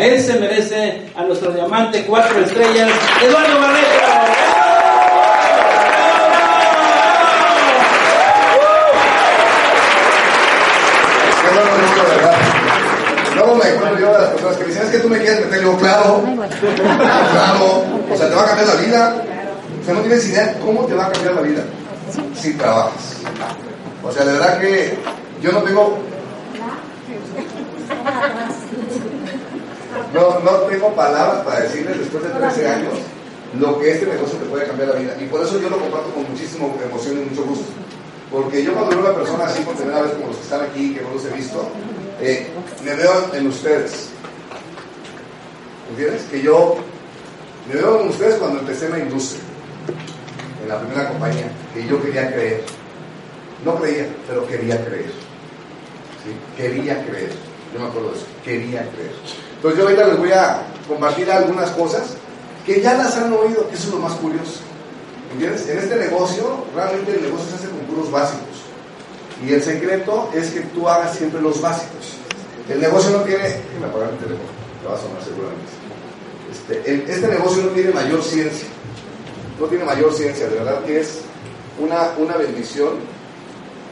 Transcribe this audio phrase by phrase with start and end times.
[0.00, 2.90] él se merece, a nuestro diamante cuatro estrellas,
[3.22, 3.58] Eduardo
[14.32, 16.22] personas que me dicen, es que tú me quieres meter, yo, claro,
[16.60, 19.22] claro, o sea, te va a cambiar la vida.
[19.80, 21.62] O sea, no tienes idea cómo te va a cambiar la vida
[22.34, 23.16] si trabajas.
[24.02, 24.98] O sea, de verdad que
[25.42, 25.98] yo no tengo
[30.14, 32.94] No, no tengo palabras para decirles después de 13 años
[33.58, 35.16] lo que este negocio te puede cambiar la vida.
[35.20, 37.66] Y por eso yo lo comparto con muchísima emoción y mucho gusto.
[38.30, 40.60] Porque yo cuando veo a una persona así por primera vez como los que están
[40.62, 41.68] aquí, que no los he visto,
[42.20, 42.48] eh,
[42.84, 44.10] me veo en ustedes.
[45.90, 46.22] ¿Entiendes?
[46.30, 46.76] Que yo
[47.68, 49.42] me veo en ustedes cuando empecé en la industria,
[50.62, 52.64] en la primera compañía, que yo quería creer.
[53.64, 55.10] No creía, pero quería creer.
[56.22, 56.32] ¿Sí?
[56.56, 57.32] Quería creer.
[57.72, 58.26] Yo me acuerdo de eso.
[58.44, 59.47] Quería creer.
[59.58, 62.14] Entonces yo ahorita les voy a compartir algunas cosas
[62.64, 64.60] que ya las han oído, que eso es lo más curioso.
[65.32, 65.68] ¿Entiendes?
[65.68, 68.62] En este negocio, realmente el negocio se hace con puros básicos.
[69.44, 72.14] Y el secreto es que tú hagas siempre los básicos.
[72.68, 73.42] El negocio no tiene...
[73.42, 74.48] Déjame apagar el teléfono,
[74.80, 75.72] te va a sonar seguramente.
[76.52, 78.68] Este, este negocio no tiene mayor ciencia.
[79.58, 81.20] No tiene mayor ciencia, de verdad que es
[81.80, 82.90] una, una bendición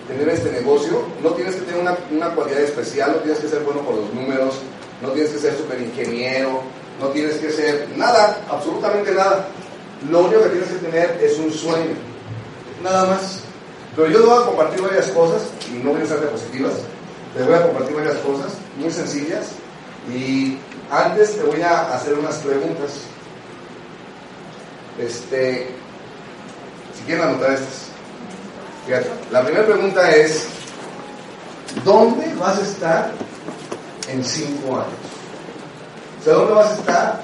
[0.06, 1.02] tener este negocio.
[1.22, 4.14] No tienes que tener una, una cualidad especial, no tienes que ser bueno con los
[4.14, 4.60] números,
[5.02, 6.62] no tienes que ser super ingeniero,
[7.00, 9.46] no tienes que ser nada, absolutamente nada.
[10.10, 11.94] Lo único que tienes que tener es un sueño,
[12.82, 13.40] nada más.
[13.94, 15.42] Pero yo te voy a compartir varias cosas,
[15.72, 16.74] y no voy a ser diapositivas,
[17.34, 19.46] te voy a compartir varias cosas muy sencillas,
[20.12, 20.58] y
[20.90, 22.92] antes te voy a hacer unas preguntas.
[24.98, 25.68] Este,
[26.96, 27.88] si quieren anotar estas.
[28.86, 30.46] Fíjate, la primera pregunta es,
[31.84, 33.12] ¿dónde vas a estar
[34.08, 34.86] en cinco años?
[36.20, 37.20] O sea, ¿dónde vas a estar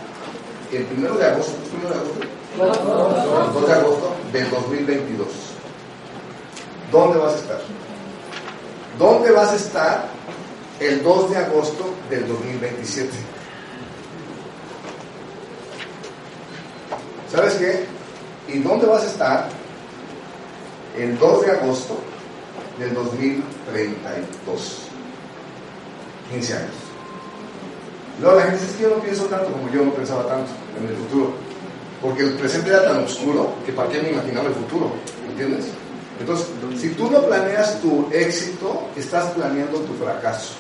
[0.73, 1.53] el primero de agosto?
[1.63, 2.27] ¿Es primero de agosto?
[2.53, 5.29] El 2 de agosto del 2022.
[6.91, 7.61] ¿Dónde vas a estar?
[8.99, 10.05] ¿Dónde vas a estar
[10.79, 13.11] el 2 de agosto del 2027?
[17.33, 17.87] ¿Sabes qué?
[18.49, 19.49] ¿Y dónde vas a estar
[20.99, 21.97] el 2 de agosto
[22.79, 24.92] del 2032?
[26.33, 26.71] 15 años.
[28.21, 30.51] Luego la gente dice, es que yo no pienso tanto como yo no pensaba tanto
[30.81, 31.33] en el futuro.
[32.01, 34.93] Porque el presente era tan oscuro que para qué me imaginaba el futuro.
[35.29, 35.67] ¿Entiendes?
[36.21, 36.47] Entonces,
[36.79, 40.55] si tú no planeas tu éxito, estás planeando tu fracaso.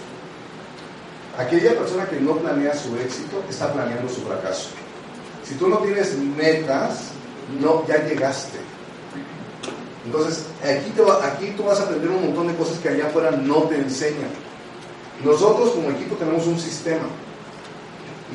[1.38, 4.68] Aquella persona que no planea su éxito está planeando su fracaso.
[5.44, 7.08] Si tú no tienes metas,
[7.60, 8.58] no, ya llegaste.
[10.04, 13.06] Entonces, aquí, te va- aquí tú vas a aprender un montón de cosas que allá
[13.06, 14.30] afuera no te enseñan.
[15.24, 17.04] Nosotros como equipo tenemos un sistema.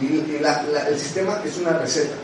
[0.01, 2.15] Y, el sistema es una receta.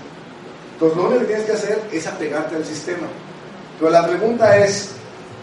[0.73, 3.07] Entonces, lo único que tienes que hacer es apegarte al sistema.
[3.79, 4.91] Pero la pregunta es,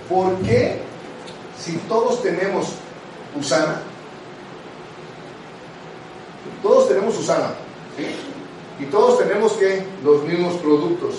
[0.08, 0.80] ¿por qué
[1.58, 2.68] si todos tenemos
[3.38, 3.80] Usana,
[6.62, 7.50] todos tenemos Usana,
[8.78, 11.14] y todos tenemos que los mismos productos,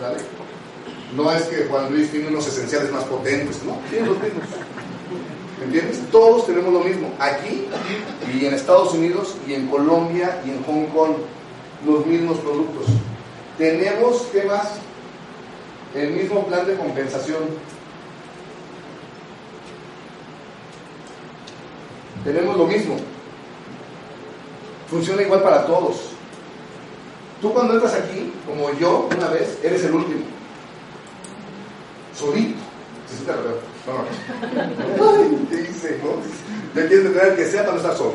[0.00, 0.18] ¿sale?
[1.16, 4.44] No es que Juan Luis tiene unos esenciales más potentes, no, tiene los mismos.
[5.64, 6.00] ¿Entiendes?
[6.10, 7.12] Todos tenemos lo mismo.
[7.18, 7.66] Aquí
[8.32, 11.16] y en Estados Unidos y en Colombia y en Hong Kong,
[11.86, 12.86] los mismos productos.
[13.58, 14.72] Tenemos, ¿qué más?
[15.94, 17.42] El mismo plan de compensación.
[22.24, 22.96] Tenemos lo mismo.
[24.88, 26.10] Funciona igual para todos.
[27.40, 30.20] Tú cuando entras aquí, como yo una vez, eres el último.
[32.16, 32.58] Solito.
[33.08, 33.32] Sí, sí te
[33.86, 35.12] no.
[35.12, 36.00] Ay, ¿qué hice?
[36.02, 36.20] ¿No?
[36.74, 38.14] Quieres tener que sea para no estar solo.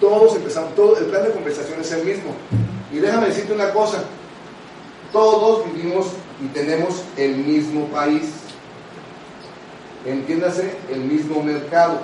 [0.00, 2.34] Todos empezamos, todo, el plan de compensación es el mismo.
[2.92, 4.04] Y déjame decirte una cosa,
[5.12, 6.06] todos vivimos
[6.42, 8.30] y tenemos el mismo país.
[10.04, 12.00] Entiéndase, el mismo mercado.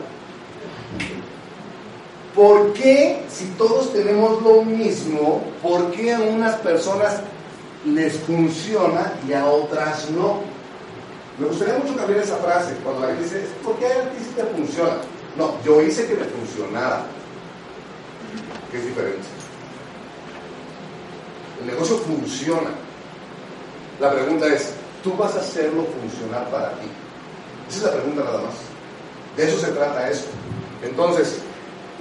[2.35, 7.21] ¿Por qué si todos tenemos lo mismo, por qué a unas personas
[7.85, 10.50] les funciona y a otras no?
[11.41, 14.31] Me gustaría mucho cambiar esa frase cuando la gente dice, ¿por qué a ti sí
[14.37, 14.97] te funciona?
[15.39, 17.05] No, yo hice que me funcionara,
[18.71, 19.27] que es diferente.
[21.63, 22.69] El negocio funciona.
[24.01, 26.89] La pregunta es, ¿tú vas a hacerlo funcionar para ti?
[27.71, 28.55] Esa es la pregunta nada más.
[29.35, 30.29] De eso se trata esto.
[30.83, 31.39] Entonces,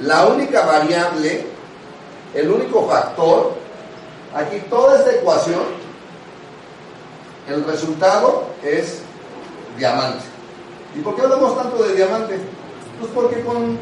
[0.01, 1.45] la única variable,
[2.33, 3.53] el único factor,
[4.35, 5.63] aquí toda esta ecuación,
[7.47, 9.01] el resultado es
[9.79, 10.25] diamante.
[10.95, 12.37] ¿Y por qué hablamos tanto de diamante?
[12.99, 13.77] Pues porque con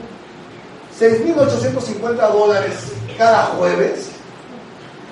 [0.98, 4.10] 6.850 dólares cada jueves,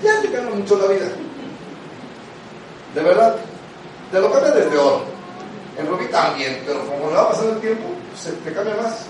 [0.01, 1.07] ya te cambia mucho la vida.
[2.93, 3.35] De verdad,
[4.11, 5.03] te lo cambia desde oro.
[5.77, 7.83] En Rubí también, pero como le va pasando el tiempo,
[8.17, 9.05] se te cambia más.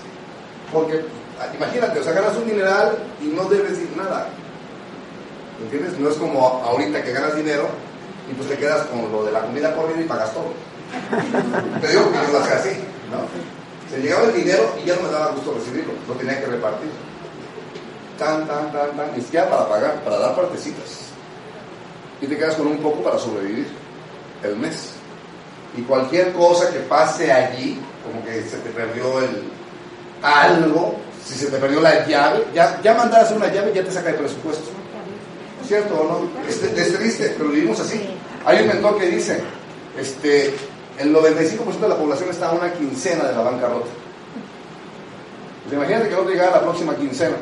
[0.72, 1.04] Porque,
[1.54, 4.28] imagínate, o sea, ganas un mineral y no debes decir nada.
[5.62, 5.98] ¿Entiendes?
[5.98, 7.68] No es como ahorita que ganas dinero
[8.30, 10.52] y pues te quedas con lo de la comida corrida y pagas todo.
[11.80, 12.70] Te digo que yo lo hacía así,
[13.10, 13.26] ¿no?
[13.90, 16.90] Se llegaba el dinero y ya no me daba gusto recibirlo, lo tenía que repartir.
[18.18, 21.06] Tan, tan, tan, tan, ni siquiera para pagar, para dar partecitas.
[22.20, 23.68] Y te quedas con un poco para sobrevivir
[24.42, 24.92] el mes.
[25.76, 29.44] Y cualquier cosa que pase allí, como que se te perdió el
[30.22, 33.84] algo, si se te perdió la llave, ya, ya mandar a hacer una llave ya
[33.84, 34.70] te saca el presupuesto.
[35.66, 36.48] ¿Cierto o no?
[36.48, 38.00] Es, es triste, pero vivimos así.
[38.44, 39.40] Hay un mentor que dice,
[39.98, 40.54] este,
[40.98, 43.88] el 95% de la población está a una quincena de la bancarrota.
[45.64, 47.36] Pues imagínate que no te llegara la próxima quincena.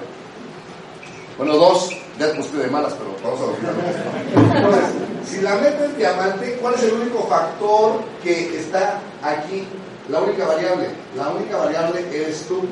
[1.36, 4.56] Bueno, dos, ya te pusiste de malas, pero vamos a ver.
[4.56, 4.84] Entonces,
[5.26, 9.66] si la meta es diamante, ¿cuál es el único factor que está aquí?
[10.08, 10.88] La única variable.
[11.16, 12.62] La única variable eres tú.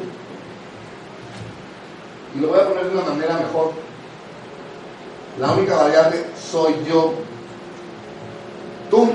[2.35, 3.73] Y lo voy a poner de una manera mejor.
[5.39, 7.15] La única variable soy yo.
[8.91, 9.11] Tú,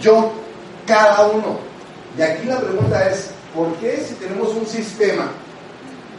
[0.00, 0.32] yo,
[0.88, 1.58] cada uno.
[2.16, 5.30] Y aquí la pregunta es, ¿por qué si tenemos un sistema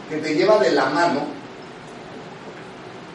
[0.08, 1.20] que te lleva de la mano,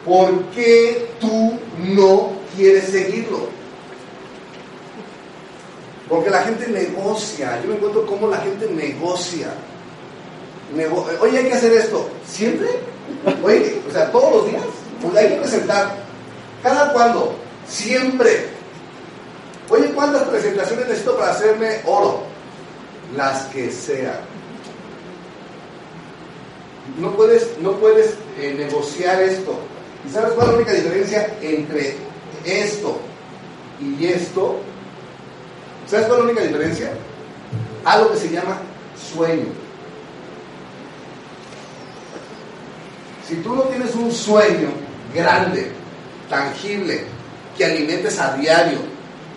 [0.04, 3.48] ¿por qué tú no quieres seguirlo?
[6.08, 7.60] Porque la gente negocia.
[7.62, 9.48] Yo me encuentro cómo la gente negocia.
[11.20, 12.08] Oye, hay que hacer esto.
[12.26, 12.68] ¿Siempre?
[13.42, 14.62] Oye, o sea, todos los días.
[15.02, 15.96] Pues hay que presentar.
[16.62, 17.34] ¿Cada cuándo?
[17.68, 18.55] Siempre.
[19.68, 22.22] Oye, ¿cuántas presentaciones necesito para hacerme oro?
[23.16, 24.20] Las que sean.
[27.00, 29.58] No puedes, no puedes eh, negociar esto.
[30.06, 31.96] ¿Y sabes cuál es la única diferencia entre
[32.44, 32.98] esto
[33.80, 34.60] y esto?
[35.88, 36.92] ¿Sabes cuál es la única diferencia?
[37.84, 38.60] Algo que se llama
[39.12, 39.46] sueño.
[43.28, 44.68] Si tú no tienes un sueño
[45.12, 45.72] grande,
[46.30, 47.04] tangible,
[47.58, 48.78] que alimentes a diario,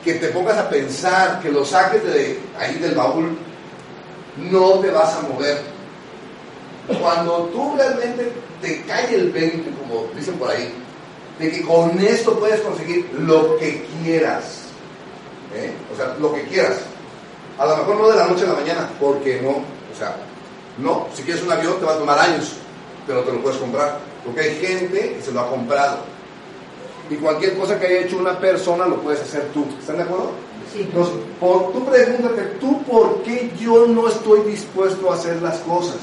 [0.03, 3.37] que te pongas a pensar, que lo saques de ahí del baúl,
[4.37, 5.61] no te vas a mover.
[6.99, 8.31] Cuando tú realmente
[8.61, 10.73] te cae el 20, como dicen por ahí,
[11.37, 14.63] de que con esto puedes conseguir lo que quieras,
[15.55, 15.71] ¿eh?
[15.93, 16.79] o sea, lo que quieras.
[17.57, 20.15] A lo mejor no de la noche a la mañana, porque no, o sea,
[20.77, 22.53] no, si quieres un avión te va a tomar años,
[23.05, 25.97] pero te lo puedes comprar, porque hay gente que se lo ha comprado.
[27.09, 29.65] Y cualquier cosa que haya hecho una persona lo puedes hacer tú.
[29.79, 30.31] ¿Están de acuerdo?
[30.73, 30.81] Sí.
[30.81, 35.97] Entonces, por, tú pregúntate, ¿tú por qué yo no estoy dispuesto a hacer las cosas?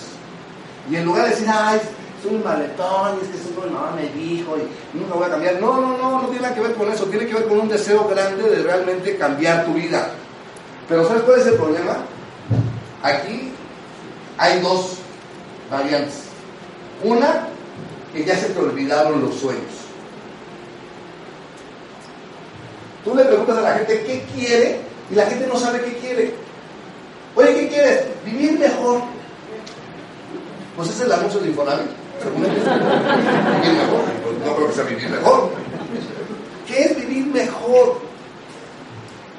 [0.90, 1.80] Y en lugar de decir, ay,
[2.22, 5.60] soy un maletón, y es que mi mamá me dijo, y nunca voy a cambiar.
[5.60, 7.04] No, no, no, no tiene nada que ver con eso.
[7.04, 10.10] Tiene que ver con un deseo grande de realmente cambiar tu vida.
[10.88, 11.98] Pero ¿sabes cuál es el problema?
[13.02, 13.52] Aquí
[14.38, 14.96] hay dos
[15.70, 16.22] variantes.
[17.04, 17.48] Una,
[18.12, 19.86] que ya se te olvidaron los sueños.
[23.06, 24.80] Tú le preguntas a la gente qué quiere
[25.12, 26.34] y la gente no sabe qué quiere.
[27.36, 28.02] Oye, ¿qué quieres?
[28.25, 29.02] Vivir mejor.
[30.75, 32.34] Pues ese es el anuncio de Infonavit, ellos.
[32.34, 34.02] Vivir mejor.
[34.44, 35.50] No creo que sea vivir mejor.
[36.66, 38.00] ¿Qué es vivir mejor?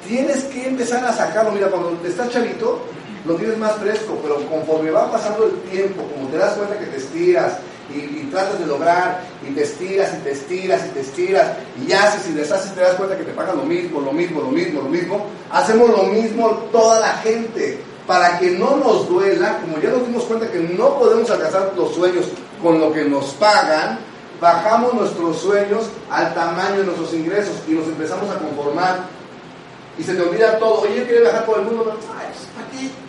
[0.06, 1.52] Tienes que empezar a sacarlo.
[1.52, 2.80] Mira, cuando estás chavito,
[3.26, 6.86] lo tienes más fresco, pero conforme va pasando el tiempo, como te das cuenta que
[6.86, 7.58] te estiras,
[7.94, 11.46] y, tratas de lograr y te estiras y te estiras y te estiras
[11.86, 14.50] y haces y deshaces, te das cuenta que te pagan lo mismo, lo mismo, lo
[14.50, 15.26] mismo, lo mismo.
[15.50, 20.24] Hacemos lo mismo toda la gente para que no nos duela, como ya nos dimos
[20.24, 22.26] cuenta que no podemos alcanzar los sueños
[22.62, 23.98] con lo que nos pagan,
[24.40, 29.06] bajamos nuestros sueños al tamaño de nuestros ingresos y nos empezamos a conformar.
[29.98, 30.82] Y se te olvida todo.
[30.82, 31.92] Oye, quiere viajar por el mundo.
[32.16, 33.07] Ay, pues, ¿para qué?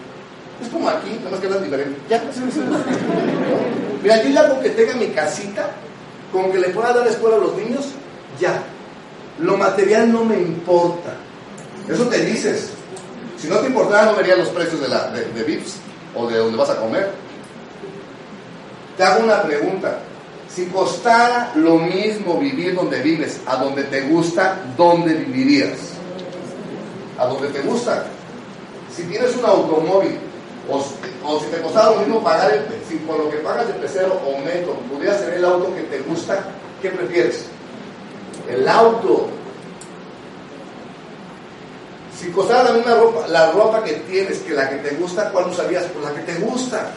[0.61, 1.99] Es como aquí, nada más que hablan diferente.
[2.09, 2.21] Ya,
[4.01, 5.71] Mira, yo con que tenga mi casita,
[6.31, 7.85] con que le pueda dar escuela a los niños,
[8.39, 8.63] ya.
[9.39, 11.15] Lo material no me importa.
[11.87, 12.71] Eso te dices.
[13.37, 15.75] Si no te importara, no verías los precios de, la, de, de VIPs
[16.13, 17.09] o de donde vas a comer.
[18.97, 19.99] Te hago una pregunta.
[20.53, 25.77] Si costara lo mismo vivir donde vives, a donde te gusta, ¿dónde vivirías?
[27.17, 28.05] A donde te gusta.
[28.93, 30.17] Si tienes un automóvil,
[30.71, 34.19] o, si te costara lo mismo pagar, el, si por lo que pagas de pecero
[34.25, 36.43] o metro, pudieras tener el auto que te gusta,
[36.81, 37.45] ¿qué prefieres?
[38.47, 39.27] El auto.
[42.17, 45.49] Si costara la misma ropa, la ropa que tienes que la que te gusta, ¿cuál
[45.49, 45.85] usarías?
[45.85, 46.91] Pues la que te gusta.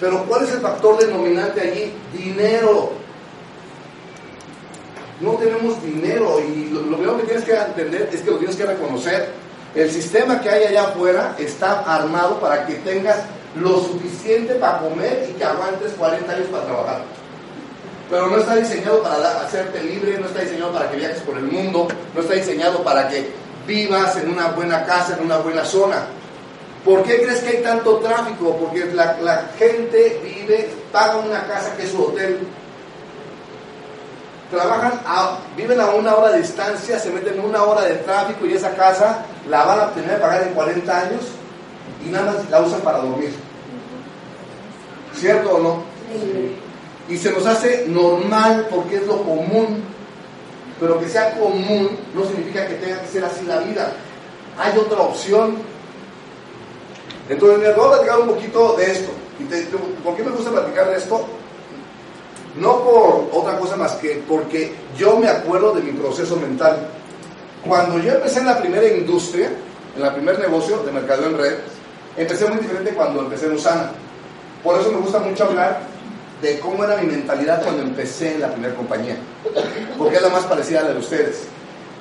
[0.00, 1.92] Pero ¿cuál es el factor denominante allí?
[2.12, 2.92] Dinero.
[5.20, 8.64] No tenemos dinero y lo, primero que tienes que entender es que lo tienes que
[8.64, 9.28] reconocer.
[9.74, 13.18] El sistema que hay allá afuera está armado para que tengas
[13.54, 17.02] lo suficiente para comer y que aguantes 40 años para trabajar.
[18.10, 21.44] Pero no está diseñado para hacerte libre, no está diseñado para que viajes por el
[21.44, 23.30] mundo, no está diseñado para que
[23.66, 26.06] vivas en una buena casa, en una buena zona.
[26.84, 28.56] ¿Por qué crees que hay tanto tráfico?
[28.56, 32.38] Porque la, gente vive, paga una casa que es su hotel,
[34.50, 35.00] trabajan,
[35.56, 39.24] viven a una hora de distancia, se meten una hora de tráfico y esa casa
[39.48, 41.20] la van a tener que pagar en 40 años
[42.04, 43.32] y nada más la usan para dormir.
[45.14, 45.82] ¿Cierto o no?
[47.08, 49.82] Y se nos hace normal porque es lo común,
[50.78, 53.92] pero que sea común no significa que tenga que ser así la vida.
[54.58, 55.70] Hay otra opción
[57.30, 59.12] entonces, me voy a platicar un poquito de esto.
[59.38, 59.44] ¿Y
[60.02, 61.24] ¿Por qué me gusta platicar de esto?
[62.56, 66.88] No por otra cosa más que porque yo me acuerdo de mi proceso mental.
[67.66, 69.50] Cuando yo empecé en la primera industria,
[69.96, 71.54] en el primer negocio de mercado en red,
[72.16, 73.92] empecé muy diferente cuando empecé en Usana.
[74.64, 75.80] Por eso me gusta mucho hablar
[76.42, 79.16] de cómo era mi mentalidad cuando empecé en la primera compañía,
[79.98, 81.42] porque es la más parecida a la de ustedes.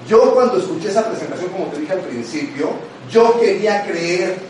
[0.07, 2.69] Yo cuando escuché esa presentación, como te dije al principio,
[3.11, 4.49] yo quería creer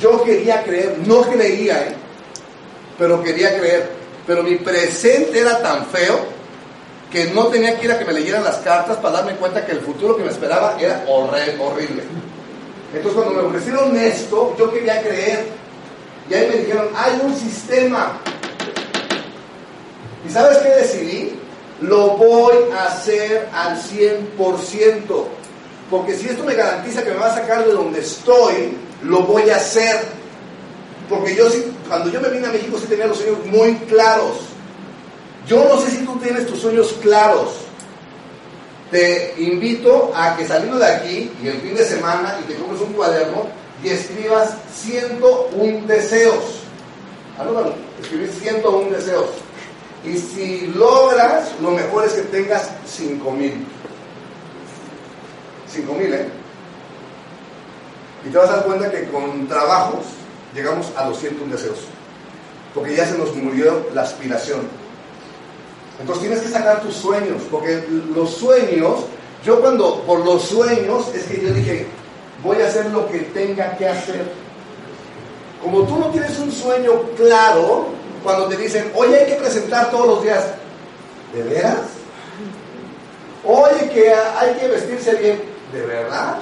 [0.00, 1.94] yo quería creer, no creía, ¿eh?
[2.98, 3.88] pero quería creer.
[4.26, 6.36] Pero mi presente era tan feo
[7.10, 9.72] que no tenía que ir a que me leyeran las cartas para darme cuenta que
[9.72, 12.02] el futuro que me esperaba era horrible.
[12.92, 15.46] Entonces cuando me ofrecieron esto, yo quería creer.
[16.28, 18.18] Y ahí me dijeron, hay un sistema.
[20.26, 21.40] ¿Y sabes qué decidí?
[21.80, 24.26] Lo voy a hacer al 100%.
[25.90, 29.50] Porque si esto me garantiza que me va a sacar de donde estoy, lo voy
[29.50, 30.15] a hacer.
[31.08, 34.38] Porque yo sí, cuando yo me vine a México sí tenía los sueños muy claros.
[35.46, 37.54] Yo no sé si tú tienes tus sueños claros.
[38.90, 42.80] Te invito a que saliendo de aquí y el fin de semana y te compres
[42.80, 43.46] un cuaderno
[43.82, 46.62] y escribas 101 deseos.
[47.38, 49.26] Anótalo, escribir 101 deseos.
[50.04, 53.66] Y si logras, lo mejor es que tengas 5000.
[55.68, 56.28] 5000, ¿eh?
[58.24, 60.04] Y te vas a dar cuenta que con trabajos
[60.56, 61.78] llegamos a los 101 deseos.
[62.74, 64.62] Porque ya se nos murió la aspiración.
[66.00, 67.42] Entonces tienes que sacar tus sueños.
[67.50, 67.84] Porque
[68.14, 69.00] los sueños,
[69.44, 71.86] yo cuando por los sueños es que yo dije,
[72.42, 74.24] voy a hacer lo que tenga que hacer.
[75.62, 77.86] Como tú no tienes un sueño claro,
[78.22, 80.44] cuando te dicen, oye, hay que presentar todos los días,
[81.32, 81.80] ¿de veras?
[83.44, 86.38] Oye, que hay que vestirse bien, ¿de verdad?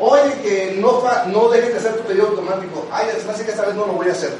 [0.00, 2.86] Oye, que no, no dejes de hacer tu pedido automático.
[2.92, 4.32] Ay, es que esta vez no lo voy a hacer.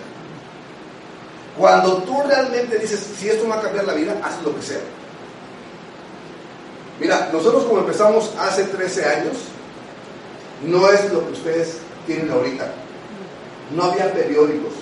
[1.56, 4.62] Cuando tú realmente dices, si esto me va a cambiar la vida, haz lo que
[4.62, 4.80] sea.
[7.00, 9.34] Mira, nosotros como empezamos hace 13 años,
[10.64, 12.70] no es lo que ustedes tienen ahorita.
[13.74, 14.72] No había periódicos,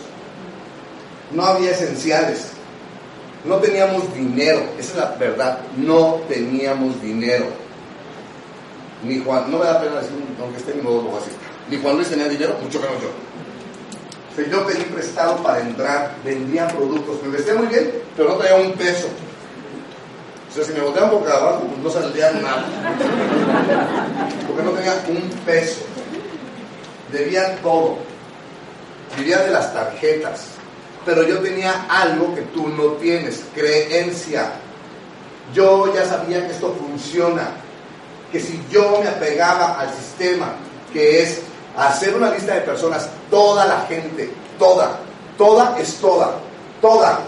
[1.33, 2.49] no había esenciales,
[3.45, 7.47] no teníamos dinero, esa es la verdad, no teníamos dinero
[9.03, 11.31] ni Juan, no me da pena decir, aunque esté en modo algo así,
[11.71, 13.09] ni Juan Luis tenía dinero, mucho menos yo.
[14.51, 18.73] Yo pedí prestado para entrar, vendía productos, me vestía muy bien, pero no traía un
[18.73, 19.09] peso.
[20.51, 22.67] O sea, si me boteaban boca abajo, pues no saldría nada.
[24.47, 25.81] Porque no tenía un peso.
[27.13, 27.97] Debía todo.
[29.17, 30.49] Vivía de las tarjetas.
[31.07, 34.53] Pero yo tenía algo que tú no tienes, creencia.
[35.55, 37.49] Yo ya sabía que esto funciona
[38.37, 40.53] que si yo me apegaba al sistema,
[40.93, 41.39] que es
[41.75, 44.99] hacer una lista de personas, toda la gente, toda,
[45.39, 46.35] toda es toda,
[46.83, 47.21] toda,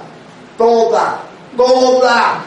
[0.59, 1.21] toda,
[1.57, 2.45] toda,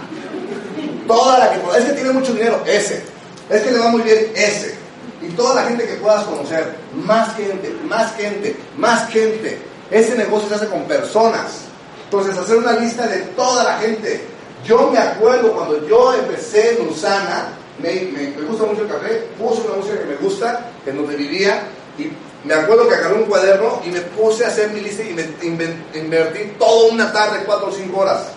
[1.08, 3.04] toda la que es que tiene mucho dinero, ese,
[3.50, 4.76] es que le va muy bien, ese,
[5.24, 9.58] Y toda la gente que puedas conocer, más gente, más gente, más gente.
[9.90, 11.62] Ese negocio se hace con personas.
[12.06, 14.24] Entonces, hacer una lista de toda la gente.
[14.66, 17.50] Yo me acuerdo cuando yo empecé en Usana,
[17.82, 21.64] me, gusta mucho el café, puse una música que me gusta, en donde vivía,
[21.98, 22.12] y
[22.46, 25.76] me acuerdo que agarré un cuaderno y me puse a hacer mi lista y me
[25.94, 28.28] invertí toda una tarde, cuatro o cinco horas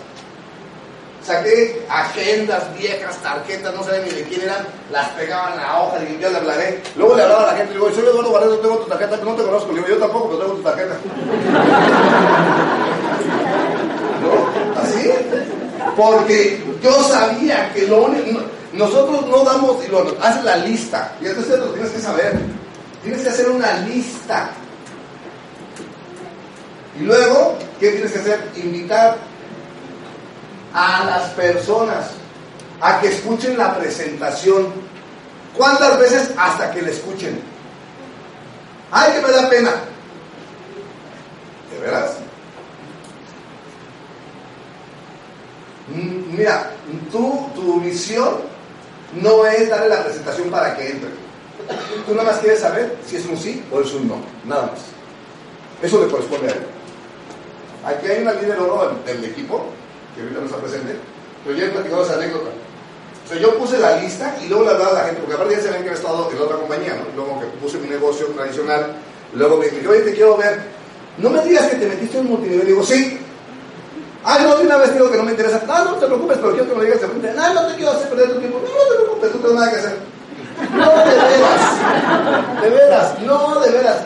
[1.25, 5.97] saqué agendas viejas, tarjetas, no sé ni de quién eran, las pegaba en la hoja,
[6.03, 6.81] y yo le hablaré.
[6.95, 9.33] Luego le hablaba a la gente, le digo, soy Eduardo Barreto, tengo tu tarjeta, no
[9.33, 9.71] te conozco.
[9.71, 10.95] Le digo, yo tampoco, pero tengo tu tarjeta.
[14.21, 14.81] ¿No?
[14.81, 15.09] ¿Así?
[15.95, 18.41] Porque yo sabía que lo único,
[18.75, 22.39] nosotros no damos, y lo haces la lista, y entonces lo tienes que saber.
[23.03, 24.49] Tienes que hacer una lista.
[26.99, 28.51] Y luego, ¿qué tienes que hacer?
[28.55, 29.17] Invitar
[30.73, 32.07] a las personas
[32.81, 34.67] a que escuchen la presentación.
[35.55, 37.39] ¿Cuántas veces hasta que la escuchen?
[38.91, 39.71] ¡Ay, que me da pena!
[41.71, 42.17] ¿De veras?
[45.87, 46.71] Mm, mira,
[47.11, 48.54] tu, tu misión
[49.13, 51.09] no es darle la presentación para que entre.
[52.05, 54.17] Tú nada más quieres saber si es un sí o es un no.
[54.45, 54.79] Nada más.
[55.81, 56.65] Eso le corresponde a él.
[57.85, 59.65] Aquí hay una líder oro del equipo
[60.15, 60.95] que ahorita no está presente,
[61.43, 62.49] pero ya he platicado esa anécdota.
[63.25, 65.55] O sea, yo puse la lista y luego le hablaba a la gente, porque aparte
[65.55, 67.05] ya se ven que he estado en otra compañía, ¿no?
[67.15, 68.95] Luego que puse mi negocio tradicional,
[69.33, 70.61] luego me dije, oye, te quiero ver.
[71.17, 72.67] No me digas que te metiste en multinivel.
[72.67, 73.19] Digo, sí.
[74.27, 75.61] Ah, no, de una vez digo que no me interesa.
[75.67, 77.33] No, no te preocupes, pero quiero que me digas de frente.
[77.33, 78.59] No, no te quiero hacer perder tu tiempo.
[78.59, 79.97] No, no te preocupes, no tienes nada que hacer.
[80.73, 82.61] No, de veras.
[82.61, 83.97] De veras, no, de veras.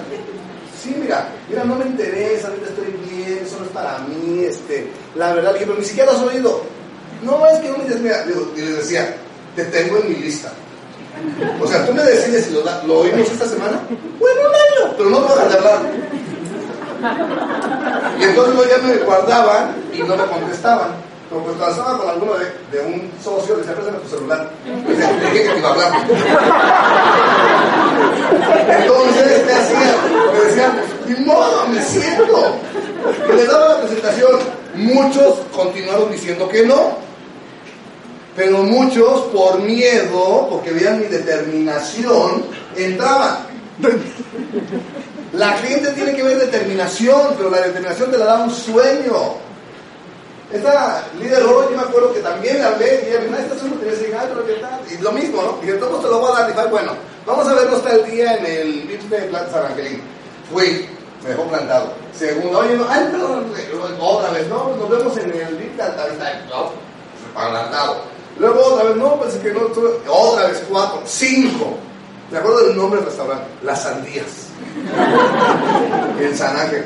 [0.81, 4.89] Sí, mira, mira, no me interesa, ahorita estoy bien, eso no es para mí, este,
[5.15, 6.61] la verdad, dije, pero ni siquiera has oído.
[7.21, 9.15] No, es que no me dices, mira, y les decía,
[9.55, 10.51] te tengo en mi lista.
[11.61, 13.81] O sea, tú me decides si lo, lo oímos esta semana,
[14.19, 15.81] bueno, un año, pero no a hablar.
[18.19, 20.91] Y entonces yo ya me guardaban y no me contestaban.
[21.29, 24.49] Pero pues cuando estaba con alguno de, un socio, le decía, préstame tu celular.
[24.87, 25.91] Decía, dije que te iba a hablar.
[28.67, 29.95] Entonces, ¿qué hacían?
[30.33, 32.55] Me decían, ni modo, me siento.
[33.31, 34.39] Y les daba la presentación.
[34.73, 36.97] Muchos continuaron diciendo que no.
[38.35, 43.48] Pero muchos, por miedo, porque veían mi determinación, entraban.
[45.39, 49.35] La gente tiene que ver determinación, pero la determinación te la da un sueño.
[50.51, 53.55] Esta líder oro, yo me acuerdo que también le hablé y ella me dijo, esta
[53.55, 55.65] es una y lo mismo, ¿no?
[55.65, 56.49] Y entonces te lo voy a dar.
[56.49, 56.91] Y bueno,
[57.25, 60.01] vamos a vernos tal día en el VIP de Plata San Angelín.
[60.51, 60.89] Fui,
[61.23, 61.93] me dejó plantado.
[62.13, 63.45] Segundo, oye, no, ay, perdón,
[63.97, 66.41] otra vez, no, nos vemos en el VIP de Altavista.
[66.49, 66.71] No,
[67.33, 68.01] plantado.
[68.37, 69.61] Luego otra vez, no, pues que no,
[70.11, 71.77] otra vez, cuatro, cinco.
[72.29, 74.48] Me acuerdo del nombre del restaurante, Las Sandías.
[76.21, 76.85] en San Ángel.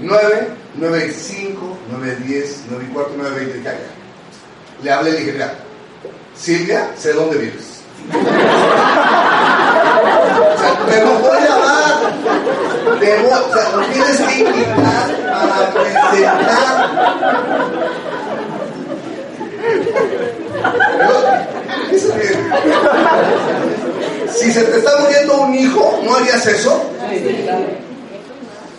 [0.00, 3.76] Nueve, nueve y cinco, nueve y diez, nueve y cuatro, nueve y veinte, ya,
[4.82, 5.54] Le hablé y le dije, mira,
[6.34, 7.82] Silvia, sé dónde vives.
[8.10, 8.14] o
[10.58, 12.12] sea, me lo voy a dar.
[12.98, 16.82] Te voy, o sea, lo tienes que invitar para presentar.
[24.38, 26.90] Si se te está muriendo un hijo, ¿no harías eso?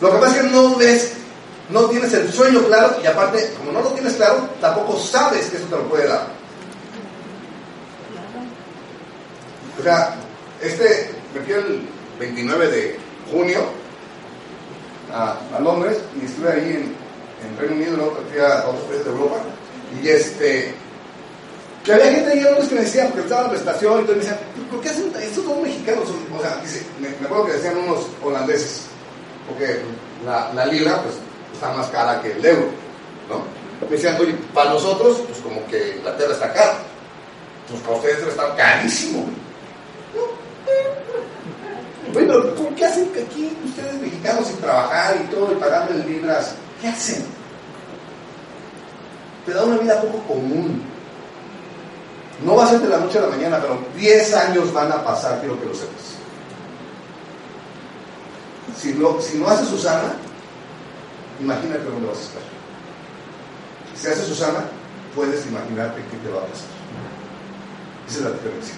[0.01, 1.13] Lo que pasa es que no ves,
[1.69, 5.57] no tienes el sueño claro y aparte, como no lo tienes claro, tampoco sabes que
[5.57, 6.27] eso te lo puede dar.
[9.79, 10.15] O sea,
[10.61, 11.81] este, me fui el
[12.19, 12.99] 29 de
[13.31, 13.59] junio
[15.11, 16.95] a, Londres y estuve ahí en,
[17.45, 19.37] en Reino Unido, luego fui a otros países de Europa
[20.01, 20.73] y este,
[21.83, 24.15] que había gente ahí Londres que me decía, porque estaba en la prestación, y entonces
[24.15, 26.03] me decían, ¿por qué hacen estos dos mexicanos?
[26.09, 26.61] O sea,
[26.99, 28.83] me, acuerdo que decían unos holandeses,
[29.47, 29.81] porque
[30.25, 31.15] la, la libra pues
[31.53, 32.67] está más cara que el euro,
[33.29, 33.43] ¿no?
[33.85, 36.77] Me decían, oye, para nosotros, pues como que la tierra está cara,
[37.69, 39.25] pues para ustedes debe estar carísimo.
[42.13, 42.35] Bueno,
[42.77, 46.53] ¿qué hacen aquí ustedes mexicanos sin trabajar y todo y pagando en libras?
[46.79, 47.25] ¿Qué hacen?
[49.45, 50.92] Te da una vida poco común.
[52.45, 55.03] No va a ser de la noche a la mañana, pero 10 años van a
[55.03, 56.13] pasar, quiero que lo sepas.
[58.77, 60.13] Si, si no haces Susana,
[61.39, 62.41] imagínate dónde vas a estar.
[63.95, 64.65] Si haces Susana,
[65.15, 66.67] puedes imaginarte qué te va a pasar.
[68.07, 68.75] Esa es la diferencia.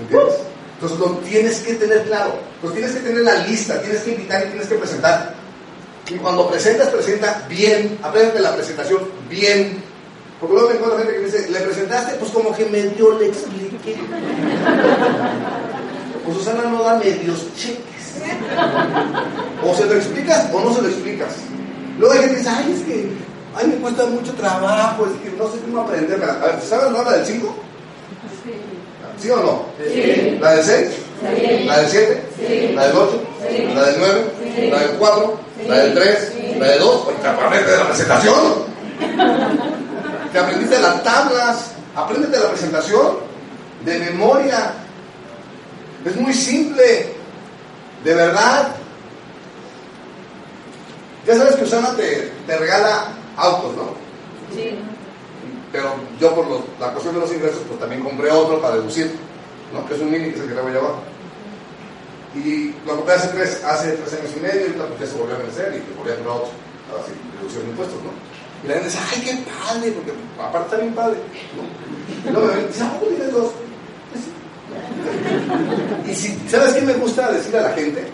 [0.00, 0.34] ¿Entiendes?
[0.74, 2.34] Entonces lo tienes que tener claro.
[2.60, 5.34] Pues tienes que tener la lista, tienes que invitar y tienes que presentar.
[6.08, 7.98] Y cuando presentas, presenta bien.
[8.02, 9.91] Aprende la presentación bien.
[10.42, 12.14] Porque luego me encuentro gente que me dice, ¿le presentaste?
[12.16, 13.96] Pues como que medio le expliqué.
[16.24, 18.16] Pues Susana no da medios cheques.
[19.64, 21.28] O se lo explicas o no se lo explicas.
[21.96, 23.12] Luego hay gente que dice, ay, es que
[23.54, 26.20] ay, me cuesta mucho trabajo, es que no sé cómo aprender.
[26.68, 27.54] ¿sabes la del 5?
[29.20, 29.66] ¿Sí o no?
[29.78, 30.38] Sí.
[30.40, 30.88] ¿La del 6?
[30.90, 31.64] Sí.
[31.66, 32.22] ¿La del 7?
[32.36, 32.72] Sí.
[32.74, 33.22] ¿La del 8?
[33.48, 33.74] Sí.
[33.76, 34.24] ¿La del 9?
[34.42, 34.70] Sí.
[34.70, 35.40] ¿La del 4?
[35.56, 35.68] Sí.
[35.68, 36.32] ¿La del 3?
[36.34, 36.58] Sí.
[36.58, 37.04] ¿La del 2?
[37.04, 38.72] Pues de la presentación.
[40.32, 41.72] Te aprendiste las tablas.
[41.94, 43.16] Apréndete la presentación
[43.84, 44.72] de memoria.
[46.04, 47.14] Es muy simple.
[48.04, 48.74] De verdad.
[51.26, 53.94] Ya sabes que Usana te, te regala autos, ¿no?
[54.54, 54.76] Sí.
[55.70, 59.14] Pero yo por los- la cuestión de los ingresos, pues también compré otro para deducir,
[59.72, 59.86] ¿no?
[59.86, 60.98] Que es un mini, que es el que tengo allá abajo.
[62.34, 65.18] Y lo compré hace tres, hace tres años y medio, y ahorita pues ya se
[65.20, 66.50] volvió a vencer y te volví a comprar otro.
[66.90, 68.10] Ahora sí, deducción de impuestos, ¿no?
[68.64, 71.18] Y la gente dice, ay, qué padre, porque aparte está bien padre,
[71.56, 72.30] ¿no?
[72.30, 73.50] Y luego me dice, ah, tienes dos.
[76.08, 78.06] Y si, ¿sabes qué me gusta decir a la gente?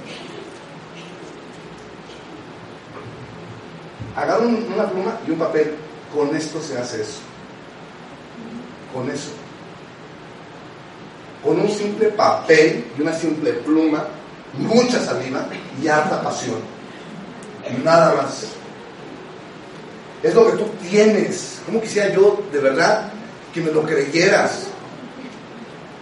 [4.17, 5.75] Agarra un- una pluma y un papel.
[6.15, 7.21] Con esto se hace eso.
[8.95, 9.31] Con eso.
[11.45, 14.05] Con un simple papel y una simple pluma,
[14.59, 15.47] mucha saliva
[15.83, 16.57] y harta pasión.
[17.85, 18.47] Nada más.
[20.23, 21.61] Es lo que tú tienes.
[21.67, 23.13] ¿Cómo quisiera yo, de verdad,
[23.55, 24.67] que me lo creyeras?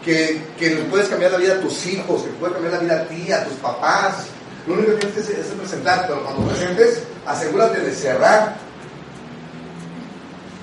[0.05, 3.09] Que, que puedes cambiar la vida a tus hijos, que puedes cambiar la vida a
[3.09, 4.27] ti, a tus papás.
[4.67, 8.57] Lo único que tienes que es presentar, pero cuando presentes, asegúrate de cerrar.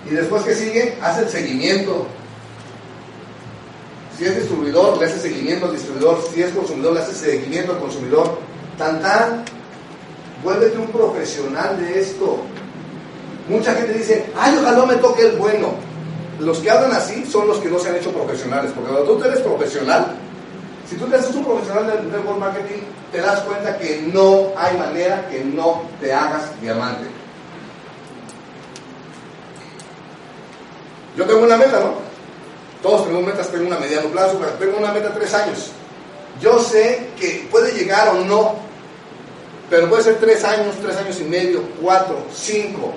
[0.09, 2.07] Y después que sigue, haz el seguimiento.
[4.17, 6.23] Si es distribuidor, le haces seguimiento al distribuidor.
[6.33, 8.39] Si es consumidor, le haces seguimiento al consumidor.
[8.77, 9.45] Tan tan,
[10.43, 12.43] vuélvete un profesional de esto.
[13.47, 15.73] Mucha gente dice, ay, ojalá me toque el bueno.
[16.39, 18.71] Los que hablan así son los que no se han hecho profesionales.
[18.73, 20.15] Porque cuando tú eres profesional,
[20.89, 24.77] si tú te haces un profesional del network marketing, te das cuenta que no hay
[24.77, 27.06] manera que no te hagas diamante.
[31.15, 31.93] Yo tengo una meta, ¿no?
[32.82, 35.71] Todos tenemos metas, tengo una mediano plazo, pero tengo una meta tres años.
[36.41, 38.56] Yo sé que puede llegar o no,
[39.69, 42.93] pero puede ser tres años, tres años y medio, cuatro, cinco.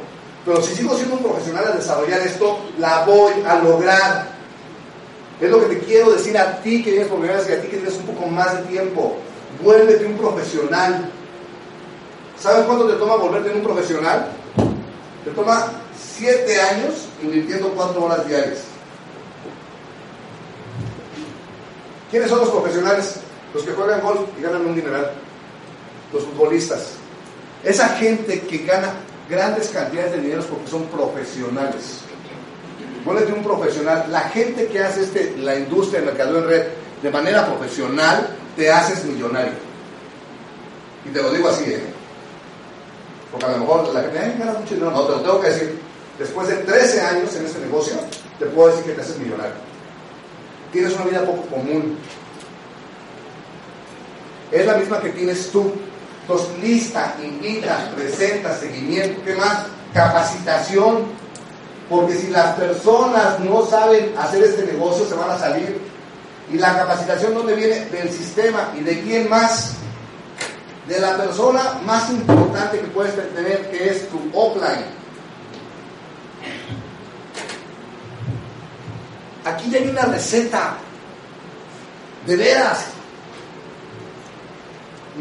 [0.46, 4.28] Pero si sigo siendo un profesional al desarrollar esto, la voy a lograr.
[5.40, 7.78] Es lo que te quiero decir a ti que tienes problemas y a ti que
[7.78, 9.16] tienes un poco más de tiempo.
[9.60, 11.10] Vuélvete un profesional.
[12.38, 14.28] ¿Sabes cuánto te toma volverte un profesional?
[15.24, 18.60] Te toma siete años invirtiendo cuatro horas diarias.
[22.08, 23.16] ¿Quiénes son los profesionales?
[23.52, 25.10] Los que juegan golf y ganan un dineral.
[26.12, 26.90] Los futbolistas.
[27.64, 28.92] Esa gente que gana
[29.28, 32.00] grandes cantidades de dinero porque son profesionales.
[33.04, 34.06] Vuélvete un profesional.
[34.10, 36.66] La gente que hace este, la industria del mercado en red
[37.02, 39.52] de manera profesional, te haces millonario.
[41.04, 41.84] Y te lo digo así, ¿eh?
[43.30, 44.90] Porque a lo mejor la gente, ay, mucho dinero.
[44.90, 45.78] No, te lo tengo que decir.
[46.18, 47.96] Después de 13 años en este negocio,
[48.38, 49.54] te puedo decir que te haces millonario.
[50.72, 51.98] Tienes una vida poco común.
[54.50, 55.72] Es la misma que tienes tú.
[56.28, 59.66] Entonces, lista, invita, presenta, seguimiento, ¿qué más?
[59.94, 61.04] Capacitación.
[61.88, 65.80] Porque si las personas no saben hacer este negocio, se van a salir.
[66.52, 67.84] Y la capacitación, ¿dónde viene?
[67.86, 68.72] Del sistema.
[68.76, 69.74] ¿Y de quién más?
[70.88, 74.84] De la persona más importante que puedes tener, que es tu offline.
[79.44, 80.76] Aquí ya hay una receta.
[82.26, 82.95] De veras.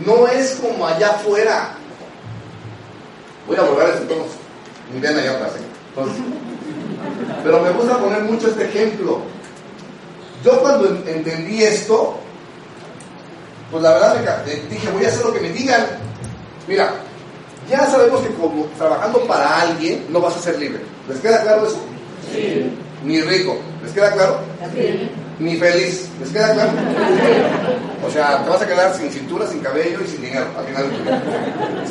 [0.04, 1.70] No es como allá afuera.
[3.48, 4.28] Voy a borrar esto todos.
[4.94, 5.52] Ni ven allá atrás.
[5.58, 5.62] ¿eh?
[5.90, 6.18] Entonces,
[7.44, 9.20] pero me gusta poner mucho este ejemplo.
[10.44, 12.18] Yo cuando en- entendí esto,
[13.72, 15.86] pues la verdad me dije, voy a hacer lo que me digan.
[16.68, 16.94] Mira,
[17.70, 20.82] ya sabemos que como trabajando para alguien no vas a ser libre.
[21.08, 21.80] ¿Les queda claro eso?
[22.34, 22.70] Sí.
[23.04, 23.58] Ni rico.
[23.84, 24.40] ¿Les queda claro?
[24.74, 25.10] Sí.
[25.40, 26.10] Ni feliz.
[26.20, 26.72] ¿Les queda claro?
[28.06, 30.90] O sea, te vas a quedar sin cintura, sin cabello y sin dinero al final
[30.90, 31.24] del día.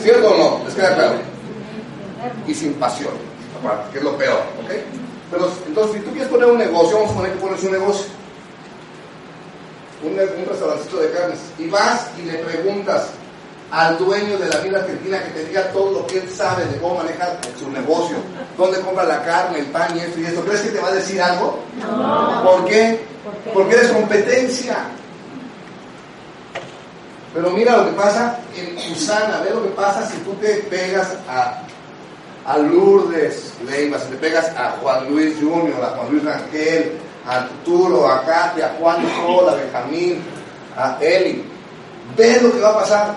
[0.00, 0.64] ¿Cierto o no?
[0.64, 1.14] ¿Les queda claro?
[2.46, 3.12] Y sin pasión,
[3.60, 4.72] aparte, que es lo peor, ¿ok?
[5.30, 8.06] Pero entonces, si tú quieres poner un negocio, vamos a poner que pones un negocio,
[10.02, 13.10] un, un restaurancito de carnes, y vas y le preguntas
[13.70, 16.78] al dueño de la vida argentina que te diga todo lo que él sabe de
[16.78, 18.16] cómo manejar su negocio,
[18.56, 20.94] dónde compra la carne, el pan y esto y esto, ¿crees que te va a
[20.94, 21.58] decir algo?
[21.80, 22.42] No.
[22.44, 23.04] ¿Por qué?
[23.24, 23.50] ¿Por qué?
[23.52, 24.76] Porque eres competencia.
[27.32, 31.16] Pero mira lo que pasa en Usana, ve lo que pasa si tú te pegas
[31.28, 31.64] a
[32.44, 36.92] a Lourdes Leiva, si te pegas a Juan Luis Junior, a Juan Luis Rangel,
[37.26, 40.22] a Arturo, a Katia, a Juan Sol, a Benjamín,
[40.76, 41.42] a Eli,
[42.16, 43.14] ve lo que va a pasar.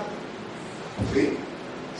[1.13, 1.37] ¿Sí?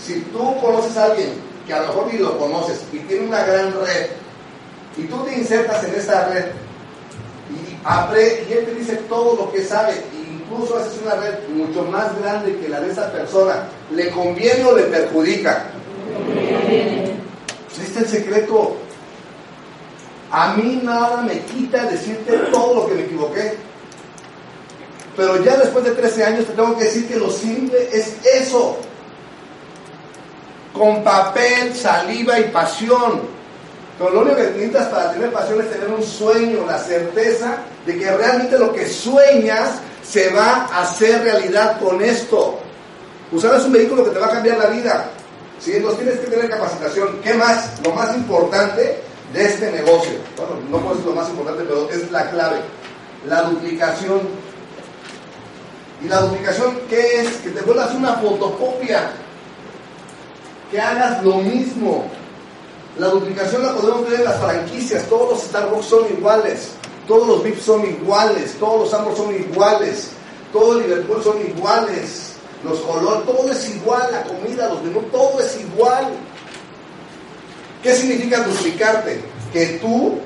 [0.03, 1.33] Si tú conoces a alguien
[1.65, 4.07] que a lo mejor ni lo conoces y tiene una gran red,
[4.95, 6.45] y tú te insertas en esa red,
[7.49, 11.47] y, aprende, y él te dice todo lo que sabe, e incluso haces una red
[11.49, 15.71] mucho más grande que la de esa persona, ¿le conviene o le perjudica?
[17.71, 18.77] Este es el secreto.
[20.31, 23.55] A mí nada me quita decirte todo lo que me equivoqué.
[25.15, 28.77] Pero ya después de 13 años te tengo que decir que lo simple es eso.
[30.77, 33.21] Con papel, saliva y pasión.
[33.97, 37.97] Pero lo único que necesitas para tener pasión es tener un sueño, la certeza de
[37.97, 42.59] que realmente lo que sueñas se va a hacer realidad con esto.
[43.31, 45.09] Usar es un vehículo que te va a cambiar la vida.
[45.59, 45.73] ¿sí?
[45.75, 47.19] Entonces tienes que tener capacitación.
[47.23, 47.71] ¿Qué más?
[47.83, 49.01] Lo más importante
[49.33, 50.13] de este negocio.
[50.37, 52.57] Bueno, no puedo decir lo más importante, pero es la clave.
[53.27, 54.21] La duplicación.
[56.03, 57.37] ¿Y la duplicación qué es?
[57.37, 59.11] Que te vuelvas una fotocopia.
[60.71, 62.05] Que hagas lo mismo.
[62.99, 65.03] La duplicación la podemos ver en las franquicias.
[65.07, 66.71] Todos los Starbucks son iguales.
[67.07, 68.55] Todos los VIPs son iguales.
[68.59, 70.09] Todos los Ambos son iguales.
[70.51, 72.33] Todos los Liverpool son iguales.
[72.63, 74.09] Los colores, todo es igual.
[74.11, 76.07] La comida, los menús, todo es igual.
[77.83, 79.21] ¿Qué significa duplicarte?
[79.53, 80.19] Que tú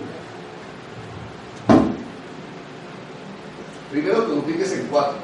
[3.92, 5.16] primero te dupliques en cuatro.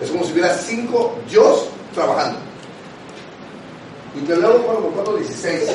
[0.00, 2.51] Es como si hubiera cinco yo trabajando.
[4.14, 5.70] Y te lo hago por 4, 16.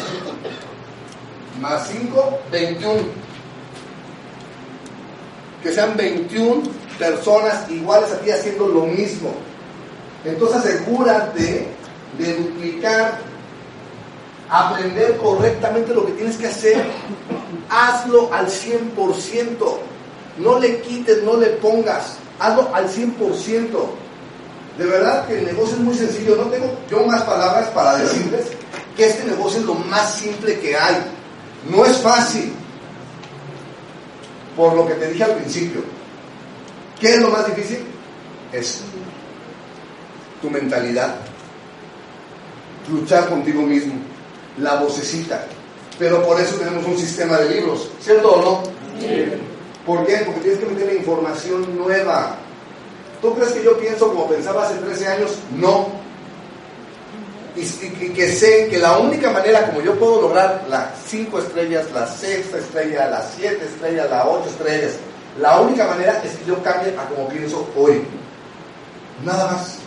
[1.62, 2.93] Más 5, 21.
[5.63, 6.63] Que sean 21
[7.00, 9.32] personas iguales a ti haciendo lo mismo.
[10.23, 11.67] Entonces asegúrate
[12.17, 13.19] de duplicar,
[14.50, 16.84] aprender correctamente lo que tienes que hacer.
[17.69, 19.56] Hazlo al 100%.
[20.38, 22.17] No le quites, no le pongas.
[22.39, 23.67] Hazlo al 100%.
[24.78, 26.36] De verdad que el negocio es muy sencillo.
[26.36, 28.46] No tengo yo más palabras para decirles
[28.96, 30.98] que este negocio es lo más simple que hay.
[31.70, 32.54] No es fácil.
[34.56, 35.82] Por lo que te dije al principio.
[37.00, 37.80] ¿Qué es lo más difícil?
[38.52, 38.82] Es
[40.42, 41.16] tu mentalidad.
[42.90, 43.96] Luchar contigo mismo.
[44.60, 45.46] La vocecita.
[46.00, 47.90] Pero por eso tenemos un sistema de libros.
[48.00, 48.63] ¿Cierto o no?
[49.00, 49.26] Sí.
[49.86, 50.18] ¿Por qué?
[50.26, 52.38] Porque tienes que meter información nueva.
[53.22, 55.32] ¿Tú crees que yo pienso como pensaba hace 13 años?
[55.56, 55.88] No.
[57.56, 61.88] Y, y, que sé que la única manera como yo puedo lograr las 5 estrellas,
[61.92, 64.94] la sexta estrella, las 7 estrellas, las 8 estrellas,
[65.40, 68.02] la única manera es que yo cambie a como pienso hoy.
[69.26, 69.80] Nada más.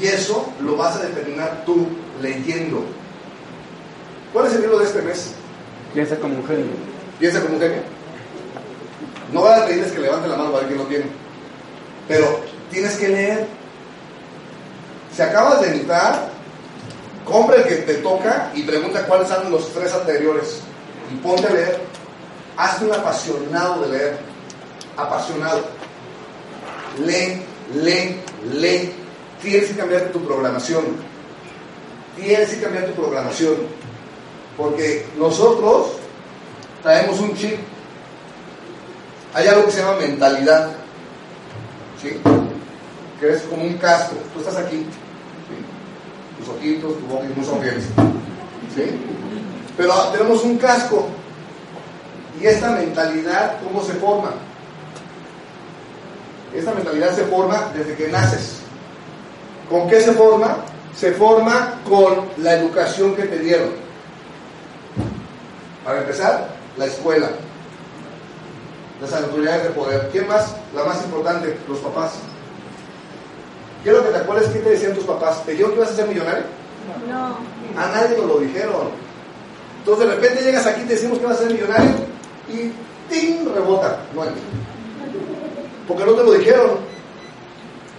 [0.00, 1.86] Y eso lo vas a determinar tú
[2.22, 2.82] leyendo.
[4.32, 5.32] ¿Cuál es el libro de este mes?
[5.92, 6.72] Piensa como un genio.
[7.18, 7.82] Piensa como un genio.
[9.32, 11.06] No voy a pedirles que levanten la mano para ver quién lo tiene.
[12.06, 12.40] Pero
[12.70, 13.46] tienes que leer.
[15.14, 16.28] Si acabas de entrar,
[17.24, 20.60] compra el que te toca y pregunta cuáles son los tres anteriores.
[21.12, 21.80] Y ponte a leer.
[22.56, 24.18] Hazte un apasionado de leer.
[24.96, 25.64] Apasionado.
[26.98, 27.42] Lee,
[27.74, 28.20] lee,
[28.52, 28.94] lee.
[29.40, 30.84] Tienes que cambiar tu programación.
[32.16, 33.56] Tienes que cambiar tu programación.
[34.58, 35.92] Porque nosotros
[36.82, 37.58] traemos un chip
[39.34, 40.70] hay algo que se llama mentalidad,
[42.00, 42.20] ¿sí?
[43.18, 44.16] que es como un casco.
[44.34, 44.86] Tú estás aquí,
[46.38, 47.84] tus ojitos, tu boca muy sonrieres.
[48.74, 48.84] ¿sí?
[49.76, 51.08] Pero tenemos un casco.
[52.40, 54.32] ¿Y esta mentalidad cómo se forma?
[56.54, 58.56] Esta mentalidad se forma desde que naces.
[59.70, 60.58] ¿Con qué se forma?
[60.94, 63.70] Se forma con la educación que te dieron.
[65.84, 67.30] Para empezar, la escuela
[69.02, 70.08] las autoridades de poder.
[70.12, 70.54] ¿Quién más?
[70.74, 72.12] La más importante, los papás.
[73.82, 75.44] Quiero que te acuerdes qué te decían tus papás.
[75.44, 76.44] ¿Te dijeron que ibas a ser millonario?
[77.08, 77.36] No.
[77.80, 78.90] A nadie nos lo dijeron.
[79.78, 81.90] Entonces de repente llegas aquí y te decimos que vas a ser millonario
[82.48, 82.72] y
[83.12, 83.52] ¡ting!
[83.52, 83.98] rebota.
[84.14, 84.30] No hay.
[85.88, 86.70] Porque no te lo dijeron.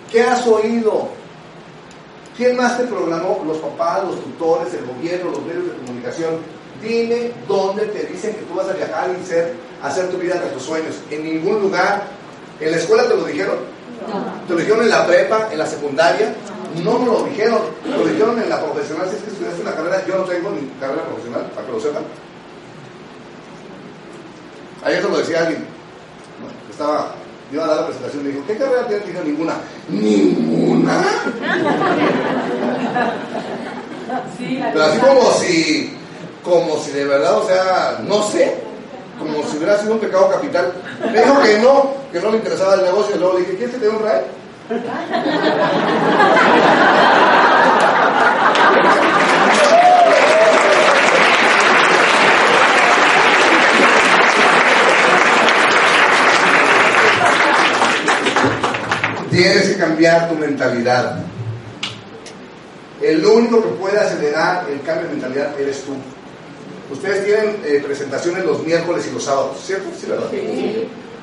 [0.09, 1.09] ¿Qué has oído?
[2.37, 3.43] ¿Quién más te programó?
[3.45, 6.37] Los papás, los tutores, el gobierno, los medios de comunicación.
[6.83, 10.47] Dime dónde te dicen que tú vas a viajar y ser, hacer tu vida de
[10.49, 10.95] tus sueños.
[11.09, 12.03] En ningún lugar.
[12.59, 13.57] ¿En la escuela te lo dijeron?
[14.07, 14.47] No.
[14.47, 16.35] ¿Te lo dijeron en la prepa, en la secundaria?
[16.83, 17.61] No me lo dijeron.
[17.85, 19.07] Lo dijeron en la profesional.
[19.09, 21.79] Si es que estudiaste una carrera, yo no tengo ni carrera profesional, para que lo
[21.79, 22.03] sepan.
[24.83, 25.65] Ayer se lo decía alguien.
[26.41, 27.15] Bueno, estaba,
[27.51, 29.07] iba a dar la presentación y me dijo, ¿qué carrera tienes?
[29.07, 29.53] Dijo, ninguna.
[29.89, 31.03] ¿Ninguna?
[34.37, 35.97] Sí, Pero así como si,
[36.43, 38.55] como si de verdad, o sea, no sé,
[39.17, 40.73] como si hubiera sido un pecado capital.
[41.11, 43.15] Me dijo que no, que no le interesaba el negocio.
[43.15, 44.23] Y luego le dije, ¿quieres que te ride?
[59.31, 61.17] Tienes que cambiar tu mentalidad.
[63.01, 65.93] El único que puede acelerar el cambio de mentalidad eres tú.
[66.93, 69.89] Ustedes tienen eh, presentaciones los miércoles y los sábados, ¿cierto?
[69.99, 70.29] Sí, ¿verdad?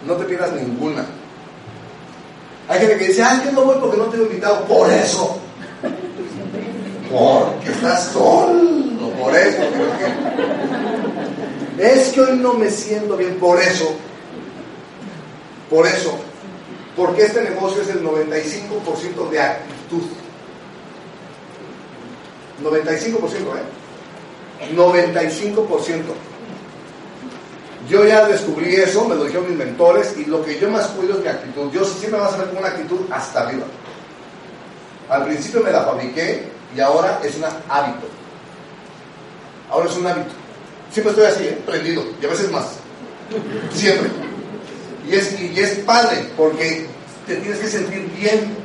[0.04, 1.06] No te pierdas ninguna.
[2.68, 4.64] Hay gente que dice, ah, que no voy porque no te he invitado.
[4.64, 5.38] Por eso.
[7.11, 9.11] Porque estás solo.
[9.20, 9.62] Por eso.
[11.78, 13.37] Es que hoy no me siento bien.
[13.37, 13.92] Por eso.
[15.70, 16.18] Por eso.
[16.96, 20.02] Porque este negocio es el 95% de actitud.
[22.61, 23.79] 95%, ¿eh?
[24.74, 26.02] 95%.
[27.88, 31.14] Yo ya descubrí eso, me lo dijeron mis mentores, y lo que yo más cuido
[31.14, 31.72] es mi actitud.
[31.72, 33.64] Yo siempre vas a ver con una actitud hasta arriba.
[35.08, 36.44] Al principio me la fabriqué
[36.76, 38.06] y ahora es un hábito.
[39.68, 40.30] Ahora es un hábito.
[40.92, 41.58] Siempre estoy así, ¿eh?
[41.66, 42.66] prendido, y a veces más.
[43.72, 44.10] Siempre.
[45.08, 46.86] Y es, y es padre, porque
[47.26, 48.56] te tienes que sentir bien.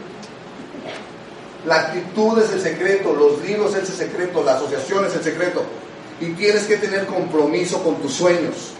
[1.65, 5.63] La actitud es el secreto, los libros es el secreto, la asociación es el secreto.
[6.19, 8.73] Y tienes que tener compromiso con tus sueños.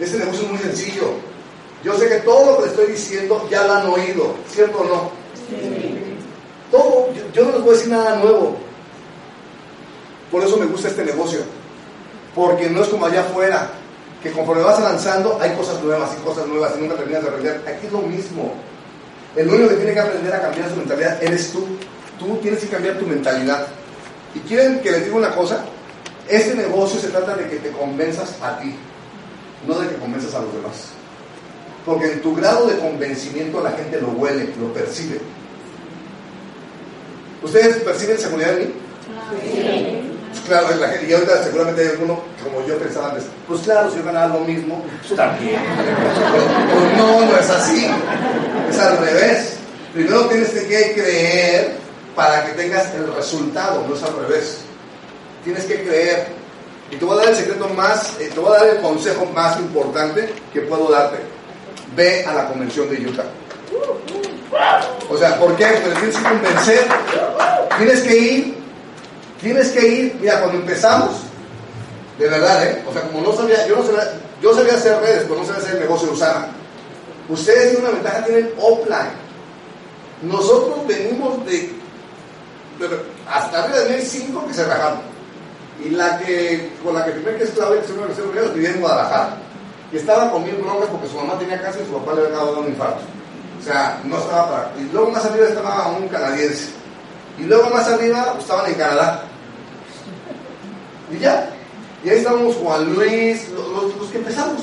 [0.00, 1.12] Este negocio es muy sencillo.
[1.84, 4.84] Yo sé que todo lo que les estoy diciendo ya lo han oído, ¿cierto o
[4.84, 5.10] no?
[6.70, 8.56] Todo, yo, yo no les voy a decir nada nuevo.
[10.30, 11.40] Por eso me gusta este negocio.
[12.34, 13.70] Porque no es como allá afuera,
[14.22, 17.62] que conforme vas avanzando hay cosas nuevas y cosas nuevas y nunca terminas de aprender.
[17.66, 18.54] Aquí es lo mismo.
[19.36, 21.66] El único que tiene que aprender a cambiar su mentalidad eres tú.
[22.18, 23.68] Tú tienes que cambiar tu mentalidad.
[24.34, 25.64] Y quieren que les diga una cosa,
[26.28, 28.74] este negocio se trata de que te convenzas a ti,
[29.66, 30.90] no de que convenzas a los demás.
[31.86, 35.20] Porque en tu grado de convencimiento la gente lo huele, lo percibe.
[37.42, 38.74] ¿Ustedes perciben seguridad en mí?
[40.30, 43.90] Pues claro, la gente, y ahorita seguramente hay alguno, como yo pensaba antes, pues claro,
[43.90, 45.60] si yo ganaba lo mismo, pues también.
[45.62, 47.86] Pues no, no es así.
[48.70, 49.56] Es al revés.
[49.94, 51.76] Primero tienes que creer
[52.18, 54.58] para que tengas el resultado, no es al revés.
[55.44, 56.26] Tienes que creer.
[56.90, 59.24] Y te voy a dar el secreto más, eh, te voy a dar el consejo
[59.26, 61.18] más importante que puedo darte.
[61.94, 63.26] Ve a la convención de Utah.
[65.08, 65.66] O sea, ¿por qué?
[65.80, 66.88] Porque tienes que convencer.
[67.76, 68.58] Tienes que ir.
[69.40, 70.16] Tienes que ir.
[70.20, 71.20] Mira, cuando empezamos,
[72.18, 72.84] de verdad, ¿eh?
[72.84, 75.60] O sea, como no sabía, yo no sabía, yo sabía hacer redes, pero no sabía
[75.60, 76.48] hacer el negocio de Usana.
[77.28, 79.28] Ustedes tienen una ventaja, tienen offline.
[80.22, 81.77] Nosotros venimos de,
[82.78, 82.88] de
[83.28, 85.00] hasta arriba de 5 que se rajaron.
[85.84, 88.70] Y la que, con la que firmé que es Claudia, que es una universidad vivía
[88.70, 89.36] en Guadalajara.
[89.92, 92.36] Y estaba con mil broncas porque su mamá tenía cáncer y su papá le había
[92.36, 93.00] dado un infarto.
[93.60, 94.72] O sea, no estaba para.
[94.78, 96.70] Y luego más arriba estaba un canadiense.
[97.38, 99.24] Y luego más arriba estaban en Canadá.
[101.10, 101.50] Y ya.
[102.04, 104.62] Y ahí estábamos Juan Luis, los que empezamos.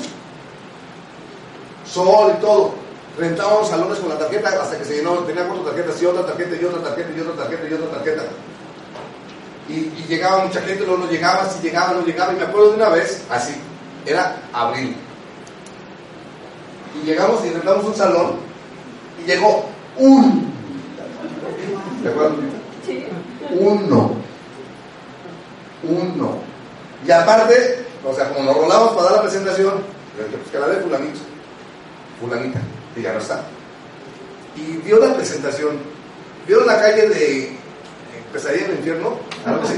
[1.84, 2.85] Sol y todo.
[3.18, 5.14] Rentábamos salones con la tarjeta hasta que se llenó.
[5.20, 8.22] Tenía cuatro tarjetas y otra tarjeta y otra tarjeta y otra tarjeta y otra tarjeta.
[9.68, 12.32] Y, y llegaba mucha gente, luego no llegaba, si llegaba, no llegaba.
[12.32, 13.54] Y me acuerdo de una vez, así,
[14.04, 14.96] era abril.
[17.02, 18.36] Y llegamos y rentamos un salón
[19.22, 20.52] y llegó un.
[22.02, 22.36] ¿De acuerdo?
[23.50, 24.14] Uno.
[25.82, 26.38] Uno.
[27.06, 29.74] Y aparte, o sea, como nos rolamos para dar la presentación,
[30.16, 31.20] pues que la de fulanito,
[32.20, 32.60] fulanita,
[32.96, 33.42] y ya no está.
[34.56, 35.78] Y dio la presentación,
[36.46, 37.56] vieron la calle de
[38.32, 39.74] Pesadilla en el infierno, algo así.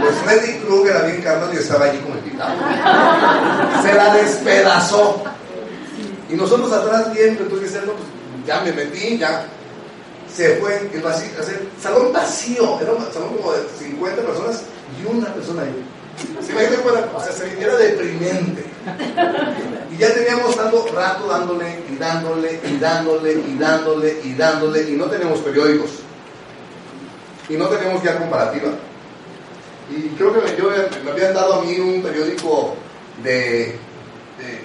[0.00, 2.56] Pues Freddy Krueger había encarnado y estaba allí como invitado.
[3.82, 5.22] Se la despedazó.
[6.28, 7.96] Y nosotros atrás viendo, entonces pues,
[8.46, 9.46] ya me metí, ya
[10.34, 11.02] se fue el
[11.80, 14.62] salón vacío, era un salón como de 50 personas
[15.00, 15.84] y una persona ahí.
[16.44, 16.78] ¿Se imagina
[17.14, 18.64] o sea, se, era deprimente.
[19.90, 24.92] Y ya teníamos tanto rato dándole y dándole y dándole y dándole y dándole y
[24.92, 25.90] no teníamos periódicos.
[27.48, 28.70] Y no teníamos guía comparativa.
[29.90, 30.70] Y creo que me, yo,
[31.04, 32.74] me habían dado a mí un periódico
[33.24, 33.78] de,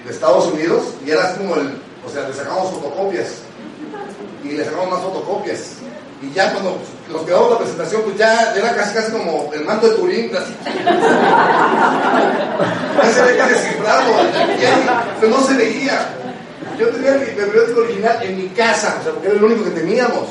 [0.04, 3.38] de Estados Unidos y era así como el, o sea, le sacamos fotocopias
[4.44, 5.78] y le sacamos más fotocopias.
[6.24, 6.78] Y ya cuando
[7.10, 10.54] nos quedamos la presentación, pues ya era casi casi como el manto de Turín, así.
[13.02, 14.12] ya se había que descifrarlo,
[15.20, 16.08] pero no se veía.
[16.78, 19.70] Yo tenía mi periódico original en mi casa, o sea, porque era el único que
[19.70, 20.28] teníamos.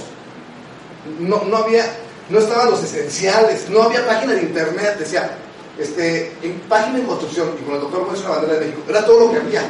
[1.20, 1.86] No, no había,
[2.30, 5.30] no estaban los esenciales, no había página de internet, decía,
[5.78, 9.06] este, en página de construcción, y con el doctor Juez una bandera de México, era
[9.06, 9.62] todo lo que había.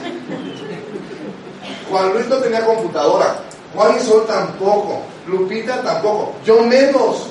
[1.89, 3.35] Juan Luis no tenía computadora,
[3.73, 7.27] Juan y Sol tampoco, Lupita tampoco, yo menos.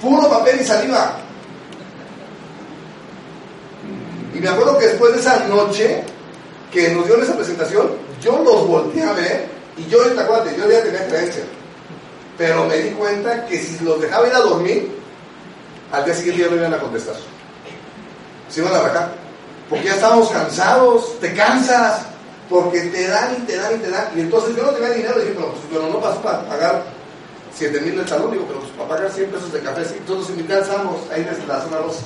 [0.00, 1.16] Puro papel y saliva.
[4.34, 6.02] Y me acuerdo que después de esa noche
[6.72, 10.70] que nos dio esa presentación, yo los volteé a ver y yo, esta cuate, yo
[10.70, 11.44] ya tenía creencia.
[12.38, 14.90] Pero me di cuenta que si los dejaba ir a dormir,
[15.92, 17.14] al día siguiente ya no iban a contestar.
[18.48, 19.12] Se iban a rajar.
[19.68, 22.02] Porque ya estábamos cansados, te cansas,
[22.54, 24.06] porque te dan y te dan y te dan.
[24.14, 26.84] Y entonces yo no tenía dinero, dije, pero pues, bueno, no paso para pagar
[27.52, 29.94] 7 mil del salón, digo, pero pues, para pagar 100 pesos de café, sí.
[29.98, 31.96] Entonces me cansamos ahí desde la zona 2.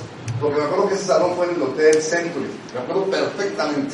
[0.41, 3.93] Porque me acuerdo que ese salón fue en el Hotel Century, me acuerdo perfectamente.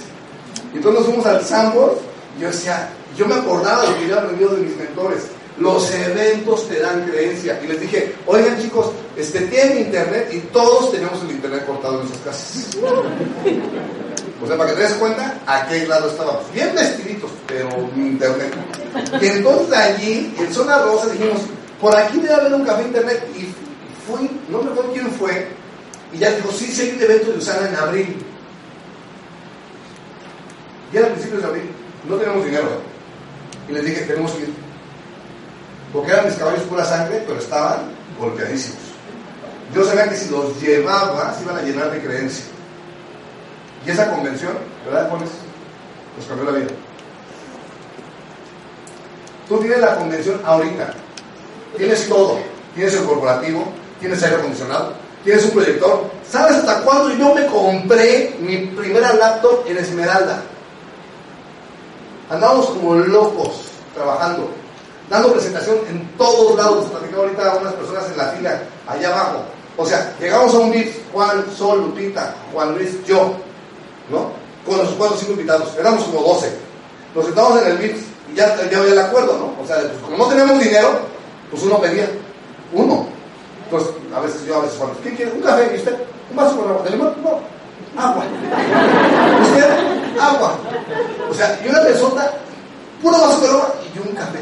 [0.73, 1.99] Y entonces nos fuimos al Sambor,
[2.37, 5.23] y yo decía, yo me acordaba de lo que yo había aprendido de mis mentores.
[5.57, 7.59] Los eventos te dan creencia.
[7.63, 12.09] Y les dije, oigan chicos, este, tienen internet y todos tenemos el internet cortado en
[12.09, 12.77] nuestras casas.
[14.43, 16.43] O sea, para que te des cuenta, a aquel lado estábamos.
[16.53, 18.53] Bien vestiditos, pero internet.
[19.21, 21.39] Y entonces allí, en Zona Rosa, dijimos,
[21.79, 23.25] por aquí debe haber un café internet.
[23.33, 23.47] Y
[24.05, 25.47] fui, no me acuerdo quién fue,
[26.15, 28.15] y ya dijo, sí, sí hay un evento de Usana en abril.
[30.93, 31.69] Y era a principios de abril,
[32.07, 32.69] no tenemos dinero.
[33.67, 34.64] Y les dije, tenemos que ir.
[35.95, 37.85] Porque eran mis caballos pura sangre, pero estaban
[38.19, 38.79] golpeadísimos.
[39.73, 42.45] Yo sabía que si los llevaba, se iban a llenar de creencia.
[43.85, 44.51] Y esa convención,
[44.85, 45.29] ¿verdad, Juanes?
[46.17, 46.71] Nos cambió la vida.
[49.47, 50.93] Tú tienes la convención ahorita.
[51.77, 52.39] Tienes todo.
[52.75, 53.63] Tienes el corporativo,
[54.01, 54.91] tienes aire acondicionado,
[55.23, 56.11] tienes un proyector.
[56.29, 60.43] ¿Sabes hasta cuándo yo me compré mi primera laptop en Esmeralda?
[62.29, 64.51] Andábamos como locos trabajando,
[65.09, 66.85] dando presentación en todos lados.
[66.85, 69.43] Platicaba ahorita a unas personas en la fila, allá abajo.
[69.77, 73.33] O sea, llegamos a un VIPS, Juan, Sol, Lupita, Juan Luis, yo,
[74.09, 74.31] ¿no?
[74.65, 76.49] Con los cuatro cinco invitados, éramos como 12.
[77.13, 77.99] Nos sentamos en el VIPS
[78.31, 79.61] y ya, ya había el acuerdo, ¿no?
[79.61, 80.99] O sea, pues, como no teníamos dinero,
[81.51, 82.09] pues uno pedía,
[82.71, 83.05] uno.
[83.65, 85.31] Entonces, a veces yo, a veces Juan, ¿qué quiere?
[85.31, 85.71] ¿Un café?
[85.73, 85.95] ¿Y usted?
[86.31, 86.83] ¿Un vaso con agua?
[86.83, 87.13] ¿De limón?
[87.21, 87.39] No.
[88.01, 88.25] Agua.
[89.43, 90.19] ¿Usted?
[90.19, 90.57] Agua.
[91.29, 92.33] O sea, y una mesota,
[93.01, 94.39] puro vaso de agua y un café.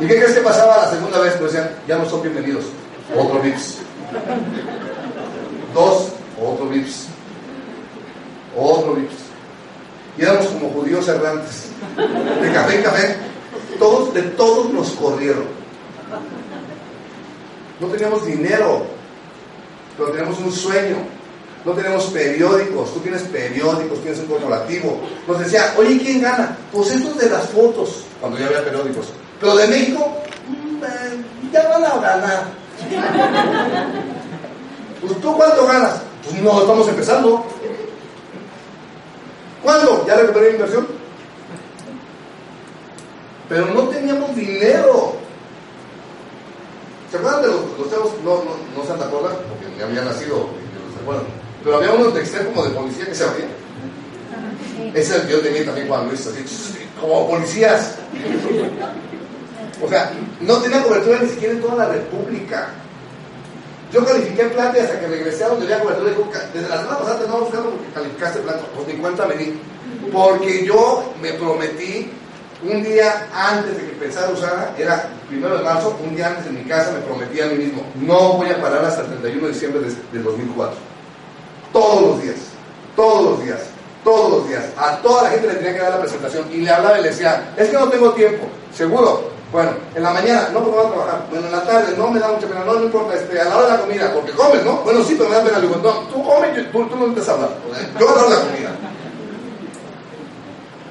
[0.00, 1.34] ¿Y qué crees que pasaba la segunda vez?
[1.38, 2.64] Pues decían, ya no son bienvenidos.
[3.16, 3.78] Otro VIPS.
[5.74, 6.08] Dos,
[6.40, 7.08] otro VIPS.
[8.56, 9.14] Otro VIPS.
[10.18, 11.70] Y éramos como judíos errantes.
[11.96, 13.16] De café en café.
[13.78, 15.44] Todos, de todos nos corrieron.
[17.80, 18.86] No teníamos dinero,
[19.96, 20.96] pero teníamos un sueño.
[21.64, 25.00] No tenemos periódicos, tú tienes periódicos, tienes un corporativo.
[25.28, 26.56] Nos decía, oye, ¿quién gana?
[26.72, 29.06] Pues estos de las fotos, cuando ya había periódicos.
[29.40, 30.16] Pero de México,
[30.48, 32.44] mm, ya van a ganar.
[35.02, 36.00] Pues tú cuánto ganas?
[36.22, 37.44] Pues no, estamos empezando.
[39.60, 40.06] ¿Cuándo?
[40.06, 40.86] ¿Ya recuperé mi inversión?
[43.48, 45.14] Pero no teníamos dinero.
[47.10, 48.22] ¿Se acuerdan de los, los?
[48.24, 51.41] No, no, no se acuerdan, porque ya había nacido, y se acuerdan.
[51.64, 53.48] Pero había unos de extremo como de policía que se abrían.
[54.94, 56.44] Ese es el que yo tenía también cuando Luis, así,
[57.00, 57.96] como policías.
[59.82, 62.68] O sea, no tenía cobertura ni siquiera en toda la República.
[63.92, 67.18] Yo califiqué plata hasta que regresé a donde había cobertura, dijo, desde la semana pasada
[67.18, 68.62] te estaba buscando porque calificaste plata.
[68.74, 69.60] Pues ni cuenta me di.
[70.12, 72.10] Porque yo me prometí
[72.64, 76.54] un día antes de que empezara Usana, era primero de marzo, un día antes en
[76.54, 79.52] mi casa me prometí a mí mismo, no voy a parar hasta el 31 de
[79.52, 79.82] diciembre
[80.12, 80.91] del 2004.
[81.72, 82.36] Todos los días,
[82.94, 83.60] todos los días,
[84.04, 84.64] todos los días.
[84.76, 87.08] A toda la gente le tenía que dar la presentación y le hablaba y le
[87.10, 89.32] decía, es que no tengo tiempo, seguro.
[89.52, 91.26] Bueno, en la mañana, no porque voy a trabajar.
[91.30, 93.56] Bueno, en la tarde, no me da mucha pena, no, no importa, este, a la
[93.58, 94.76] hora de la comida, porque comes, ¿no?
[94.76, 95.58] Bueno, sí, pero me da pena.
[95.58, 97.50] Le digo, no, tú comes, tú, tú no empiezas a hablar.
[98.00, 98.70] Yo a la comida.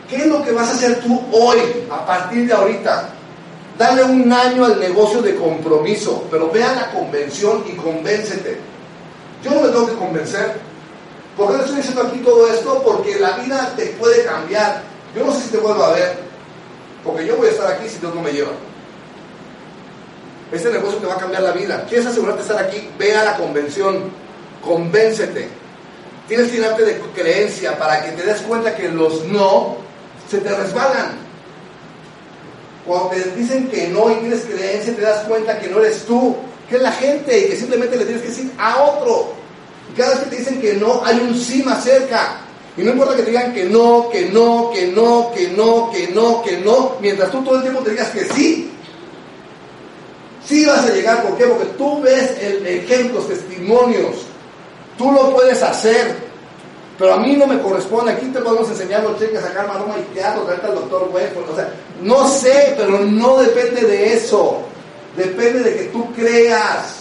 [0.07, 1.59] ¿Qué es lo que vas a hacer tú hoy,
[1.89, 3.09] a partir de ahorita?
[3.79, 8.59] Dale un año al negocio de compromiso, pero ve a la convención y convéncete.
[9.43, 10.70] Yo no me tengo que convencer.
[11.38, 12.82] ¿Por qué le estoy diciendo aquí todo esto?
[12.84, 14.84] Porque la vida te puede cambiar.
[15.15, 16.17] Yo no sé si te vuelvo a ver,
[17.03, 18.51] porque yo voy a estar aquí si Dios no me lleva.
[20.51, 21.86] Este negocio te va a cambiar la vida.
[21.88, 22.89] ¿Quieres asegurarte de estar aquí?
[22.99, 24.11] Ve a la convención,
[24.61, 25.47] convéncete.
[26.27, 29.77] Tienes que llenarte de creencia para que te des cuenta que los no
[30.29, 31.11] se te resbalan.
[32.86, 36.36] Cuando te dicen que no y tienes creencia, te das cuenta que no eres tú,
[36.69, 39.40] que es la gente y que simplemente le tienes que decir a otro.
[39.91, 42.37] Y cada vez que te dicen que no, hay un sí más cerca.
[42.77, 46.07] Y no importa que te digan que no, que no, que no, que no, que
[46.07, 48.71] no, que no, mientras tú todo el tiempo te digas que sí.
[50.45, 51.45] Sí vas a llegar, ¿por qué?
[51.45, 54.25] Porque tú ves el ejemplos, testimonios.
[54.97, 56.15] Tú lo puedes hacer.
[56.97, 58.11] Pero a mí no me corresponde.
[58.11, 61.43] Aquí te podemos enseñar los cheques, sacar maroma y teatro, traerte al doctor Westphal.
[61.51, 64.61] O sea, no sé, pero no depende de eso.
[65.17, 67.01] Depende de que tú creas.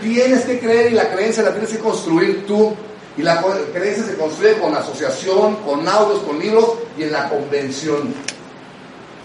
[0.00, 2.74] Tienes que creer y la creencia la tienes que construir tú.
[3.16, 3.42] Y la
[3.72, 8.14] creencia se construye con asociación, con audios, con libros y en la convención.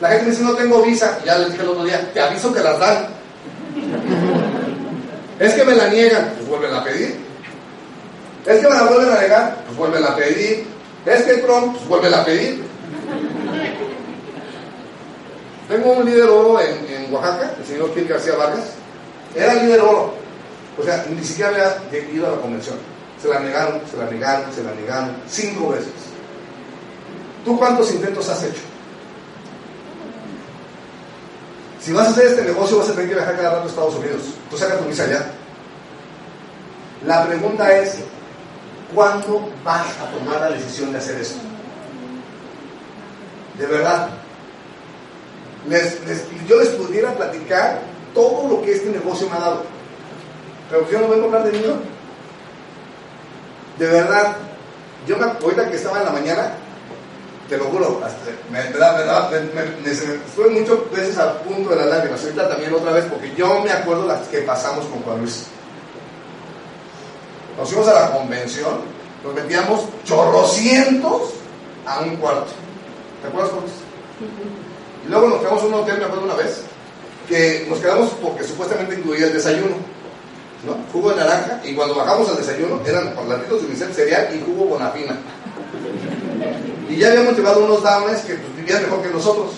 [0.01, 1.19] La gente dice, no tengo visa.
[1.23, 3.07] Ya les dije el otro día, te aviso que las dan.
[5.39, 7.17] Es que me la niegan, pues vuelven a pedir.
[8.45, 10.65] Es que me la vuelven a negar, pues vuelven a pedir.
[11.05, 12.63] Es que Trump, pues vuelven a pedir.
[15.69, 18.71] Tengo un líder oro en, en Oaxaca, el señor Gil García Vargas.
[19.35, 20.22] Era líder oro.
[20.79, 22.75] O sea, ni siquiera había ido a la convención.
[23.21, 25.15] Se la negaron, se la negaron, se la negaron.
[25.27, 25.93] Cinco veces.
[27.45, 28.61] ¿Tú cuántos intentos has hecho?
[31.81, 33.95] Si vas a hacer este negocio, vas a tener que viajar cada rato a Estados
[33.95, 34.21] Unidos.
[34.49, 35.25] Tú sacas tu visa allá.
[37.05, 37.95] La pregunta es,
[38.95, 41.39] ¿cuándo vas a tomar la decisión de hacer esto?
[43.59, 44.09] De verdad.
[46.47, 47.81] yo les pudiera platicar
[48.13, 49.63] todo lo que este negocio me ha dado.
[50.69, 51.65] Pero yo no vengo a hablar de mí.
[53.77, 54.35] De verdad,
[55.07, 56.53] yo me, ahorita que estaba en la mañana,
[57.49, 58.01] te lo juro,
[58.49, 63.33] me, me, estuve muchas veces al punto de las lágrimas, ahorita también otra vez, porque
[63.35, 65.47] yo me acuerdo las que pasamos con Juan Luis.
[67.57, 68.81] Nos fuimos a la convención,
[69.23, 71.33] nos metíamos chorrocientos
[71.85, 72.51] a un cuarto.
[73.21, 73.75] ¿Te acuerdas, Juan Luis?
[75.05, 76.61] Y luego nos quedamos en un hotel, me acuerdo una vez,
[77.27, 79.75] que nos quedamos porque supuestamente incluía el desayuno.
[80.93, 84.65] Jugo de naranja, y cuando bajamos al desayuno eran platitos de unicel cereal y jugo
[84.65, 85.17] bonafina.
[86.89, 89.51] Y ya habíamos llevado unos dames que pues, vivían mejor que nosotros.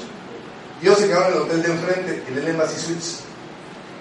[0.82, 3.20] Y ellos se quedaron en el hotel de enfrente, en el Embassy Suites.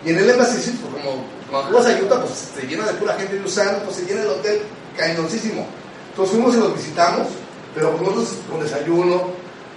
[0.05, 2.95] Y en el Embassy Suites, pues, como cuando vas a Utah, pues se llena de
[2.95, 4.63] pura gente de usando, pues se llena el hotel
[4.97, 5.67] cañoncísimo.
[6.11, 7.29] Entonces fuimos y los visitamos,
[7.75, 9.25] pero pues, nosotros con desayuno,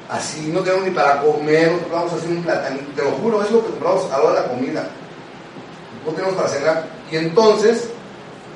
[0.10, 3.52] así, no tenemos ni para comer, nos compramos así un platanito, te lo juro, es
[3.52, 4.88] lo que compramos a la hora de la comida.
[6.06, 6.97] No tenemos para cenar.
[7.12, 7.90] Y entonces,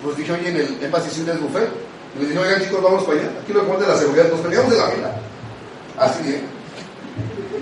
[0.03, 1.69] pues dije, oye, en el Embassy Suites buffet,
[2.15, 3.29] y le dije, oigan chicos, vamos para allá.
[3.41, 5.15] Aquí lo que de la seguridad, nos peleamos de la vida.
[5.97, 6.41] Así bien.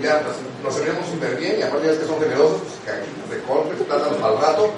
[0.02, 3.30] Ya pues, nos servíamos súper bien y aparte ya es que son generosos, pues caquitas
[3.30, 4.72] de corte, plátanos al rato.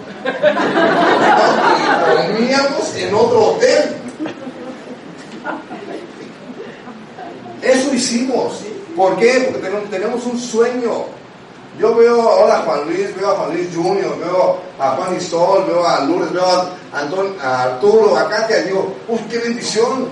[1.79, 3.97] y comíamos en otro hotel.
[7.63, 8.61] Eso hicimos.
[8.97, 9.49] ¿Por qué?
[9.53, 11.05] Porque tenemos un sueño.
[11.79, 15.65] Yo veo ahora a Juan Luis, veo a Juan Luis Junior, veo a Juan Isol,
[15.67, 20.09] veo a Lourdes, veo a, Anton, a Arturo, a Katia, y digo, ¡uy, qué bendición!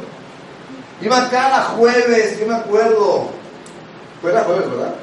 [1.02, 3.28] Iba cada jueves, yo me acuerdo,
[4.22, 4.94] fue la jueves, ¿verdad?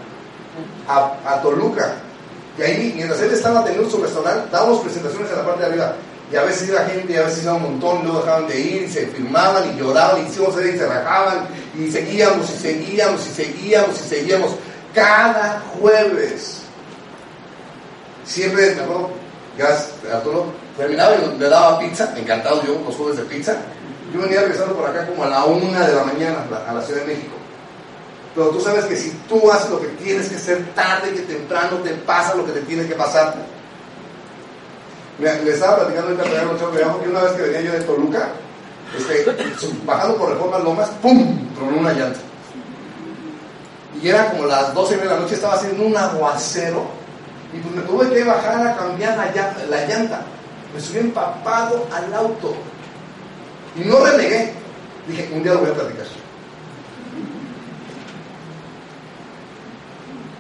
[0.88, 1.94] A, Toluca.
[2.58, 5.94] Y ahí, mientras él estaba teniendo su restaurante, dábamos presentaciones en la parte de arriba.
[6.32, 8.82] Y a veces iba gente, y a veces iba un montón, luego dejaban de ir,
[8.84, 11.48] y se firmaban, y lloraban, y hicimos y se rajaban,
[11.78, 14.52] y seguíamos, y seguíamos, y seguíamos, y seguíamos
[14.98, 16.64] cada jueves.
[18.26, 19.12] Siempre, me acuerdo,
[19.56, 23.56] gracias Arturo, terminaba y le daba pizza, encantado yo, los jueves de pizza.
[24.12, 26.38] Yo venía regresando por acá como a la una de la mañana
[26.68, 27.36] a la Ciudad de México.
[28.34, 31.78] Pero tú sabes que si tú haces lo que tienes que hacer tarde que temprano,
[31.84, 33.36] te pasa lo que te tiene que pasar.
[35.20, 38.30] le estaba platicando ahorita que una vez que venía yo de Toluca,
[38.98, 39.26] este,
[39.86, 41.54] bajando por Reforma Lomas, ¡pum!
[41.56, 42.20] tronó una llanta
[44.02, 46.86] y era como las 12 de la noche, estaba haciendo un aguacero
[47.54, 50.22] y pues me tuve que bajar a cambiar la llanta, la llanta.
[50.74, 52.56] Me subí empapado al auto
[53.76, 54.54] y no renegué.
[55.08, 56.06] Dije, un día lo voy a platicar.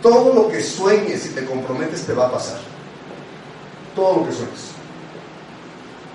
[0.01, 2.59] Todo lo que sueñes y te comprometes te va a pasar.
[3.95, 4.71] Todo lo que sueñes.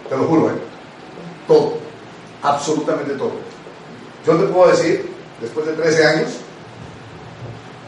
[0.09, 0.55] Te lo juro, ¿eh?
[1.49, 1.79] Todo.
[2.43, 3.33] Absolutamente todo.
[4.27, 6.29] Yo te puedo decir, después de 13 años,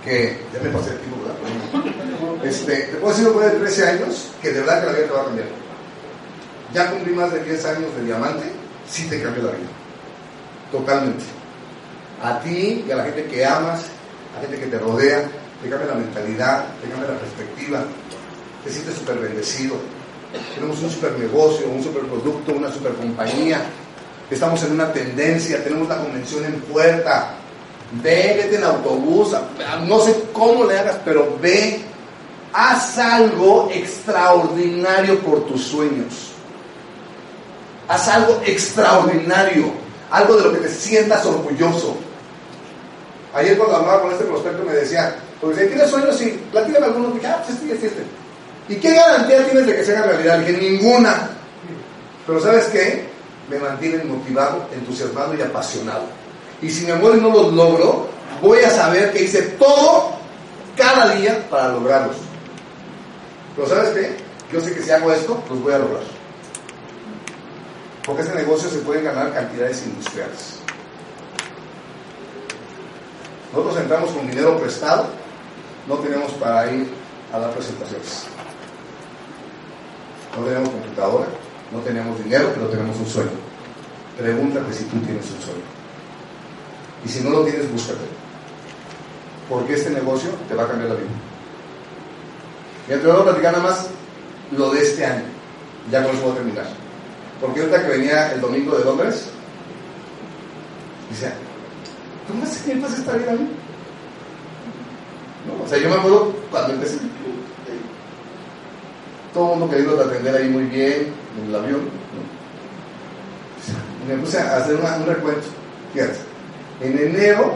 [0.05, 2.45] que ya me pasé el tiempo, ¿verdad?
[2.45, 5.13] Este, te puedo decir después de 13 años que de verdad que la vida te
[5.13, 5.47] va a cambiar.
[6.75, 8.45] Ya cumplí más de 10 años de diamante,
[8.89, 9.69] sí te cambió la vida.
[10.71, 11.25] Totalmente.
[12.23, 13.85] A ti y a la gente que amas,
[14.33, 15.23] a la gente que te rodea,
[15.63, 17.85] te cambia la mentalidad, te cambia la perspectiva,
[18.65, 19.77] te sientes súper bendecido.
[20.55, 23.63] Tenemos un super negocio, un super producto, una super compañía.
[24.31, 27.37] Estamos en una tendencia, tenemos la convención en puerta,
[28.03, 29.37] Ve, vete en autobús,
[29.87, 31.81] no sé cómo le hagas, pero ve,
[32.53, 36.33] haz algo extraordinario por tus sueños.
[37.87, 39.73] Haz algo extraordinario,
[40.11, 41.97] algo de lo que te sientas orgulloso.
[43.35, 47.15] Ayer cuando hablaba con este prospecto me decía, Porque si tienes sueños, sí, platícame algunos,
[47.15, 48.03] dije, ah, pues este, este, este.
[48.69, 50.39] ¿Y qué garantía tienes de que se haga realidad?
[50.39, 51.31] Dije, ninguna.
[52.27, 53.05] Pero ¿sabes qué?
[53.51, 56.24] Me mantienen motivado, entusiasmado y apasionado.
[56.65, 58.07] Y si muero y no los logro,
[58.41, 60.13] voy a saber que hice todo
[60.75, 62.17] cada día para lograrlos.
[63.55, 64.17] Pero ¿sabes qué?
[64.51, 66.05] Yo sé que si hago esto, los voy a lograr.
[68.07, 70.61] Porque este negocio se puede ganar cantidades industriales.
[73.53, 75.09] Nosotros entramos con dinero prestado,
[75.87, 76.89] no tenemos para ir
[77.31, 78.25] a dar presentaciones.
[80.35, 81.27] No tenemos computadora,
[81.71, 83.31] no tenemos dinero, pero tenemos un sueño.
[84.17, 85.74] Pregúntate si tú tienes un sueño.
[87.05, 88.05] Y si no lo tienes, búscate.
[89.49, 91.09] Porque este negocio te va a cambiar la vida.
[92.89, 93.87] Mira, te voy a platicar nada más
[94.57, 95.25] lo de este año.
[95.91, 96.67] Ya con eso voy a terminar.
[97.41, 99.27] Porque ahorita que venía el domingo de Londres,
[101.11, 101.33] dice,
[102.29, 103.49] ¿cómo se sientes esta vida a mí?
[105.47, 105.65] ¿No?
[105.65, 106.99] O sea, yo me acuerdo cuando empecé,
[109.35, 111.81] todo el mundo queriendo atender ahí muy bien en el avión.
[111.81, 112.35] ¿no?
[114.15, 115.47] Me puse a hacer un recuento.
[115.93, 116.34] Fíjate,
[116.81, 117.55] en enero,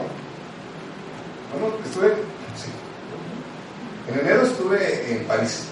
[1.52, 2.14] bueno, estuve,
[2.56, 2.70] sí,
[4.12, 5.64] en enero estuve en París,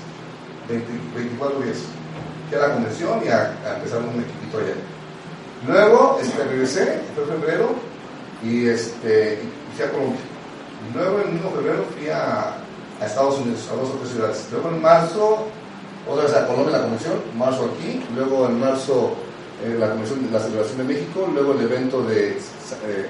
[0.68, 1.78] 20, 24 días.
[2.48, 4.74] Fui a la convención y a, a empezar un equipito allá.
[5.66, 7.74] Luego este, regresé, fue febrero,
[8.42, 9.38] y, este,
[9.74, 10.20] fui a Colombia.
[10.94, 12.56] Luego en el mismo febrero fui a,
[13.04, 14.48] Estados Unidos, a dos o ciudades.
[14.50, 15.46] Luego en marzo,
[16.08, 19.12] otra vez a Colombia la convención, marzo aquí, luego en marzo
[19.62, 23.06] eh, la convención, la celebración de México, luego el evento de, eh,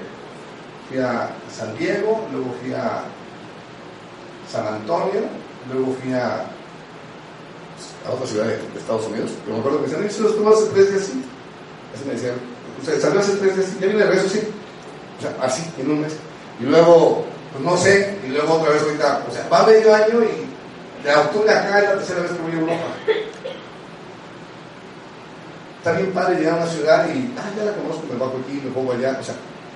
[0.89, 3.03] fui a San Diego, luego fui a
[4.51, 5.21] San Antonio,
[5.71, 6.45] luego fui a,
[8.05, 10.65] a otra ciudad de, Estados Unidos, pero me acuerdo que me decían, ¿eso estuvo hace
[10.73, 11.03] tres días?
[11.03, 11.23] Sí.
[11.93, 12.35] Así me decían,
[12.79, 13.79] ¿usted salió hace tres días?
[13.79, 14.29] ¿Ya viene de regreso?
[14.29, 14.41] Sí.
[15.17, 16.13] O sea, así, en un mes.
[16.59, 20.23] Y luego, pues no sé, y luego otra vez ahorita, o sea, va medio año
[20.23, 22.87] y de octubre acá es la tercera vez que voy a Europa.
[25.77, 28.61] Está bien padre llegar a una ciudad y, ah, ya la conozco, me bajo aquí,
[28.63, 29.17] me pongo allá.
[29.19, 29.35] O sea,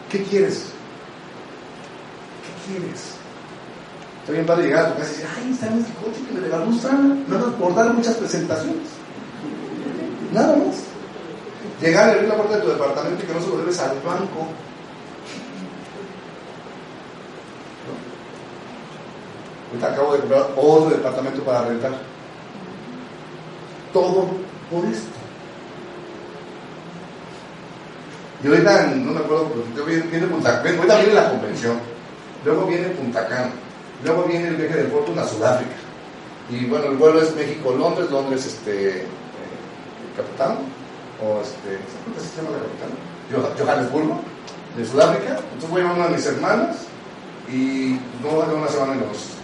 [0.10, 0.71] ¿qué quieres?
[2.68, 3.16] ¿Qué quieres?
[4.22, 6.40] Está bien padre llegar a tu casa y decir, ay, está en este coche que
[6.40, 8.88] me la gusta, nada por dar muchas presentaciones.
[10.32, 10.84] Nada más.
[11.82, 14.00] Llegar y abrir la puerta de tu departamento y que no se lo debes al
[14.02, 14.48] banco.
[19.70, 21.92] Ahorita acabo de comprar otro departamento para rentar.
[23.92, 24.28] Todo
[24.70, 25.10] por esto.
[28.44, 31.80] Y ahorita, no me acuerdo, pero viene, viene ahorita viene la convención,
[32.46, 33.52] luego viene Punta Cana,
[34.04, 35.76] luego viene el viaje de Fortune a Sudáfrica.
[36.50, 39.06] Y bueno, el vuelo es México-Londres, Londres, este, eh,
[40.18, 40.58] Capitán,
[41.24, 43.66] o este, ¿cómo se llama la capital?
[43.66, 44.20] Johannesburgo,
[44.76, 45.40] de Sudáfrica.
[45.54, 46.78] Entonces voy a llevar una de mis hermanas
[47.50, 49.42] y no voy a una semana en los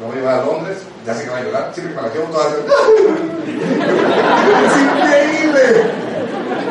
[0.00, 2.06] lo voy a llevar a Londres, ya sé que va a llorar, siempre que me
[2.06, 2.52] la llevo todas
[4.64, 5.62] Es increíble,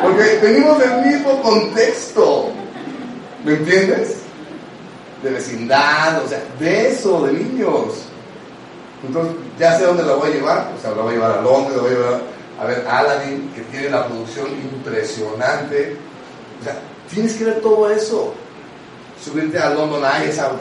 [0.00, 2.52] porque venimos del mismo contexto,
[3.44, 4.25] ¿me entiendes?
[5.22, 8.06] De vecindad, o sea, de eso, de niños.
[9.06, 11.42] Entonces, ya sé dónde la voy a llevar, o sea, la voy a llevar a
[11.42, 12.20] Londres, la voy a llevar
[12.58, 15.96] a ver Aladdin, que tiene la producción impresionante.
[16.60, 16.78] O sea,
[17.10, 18.34] tienes que ver todo eso.
[19.22, 20.52] Subirte a London Eye, esa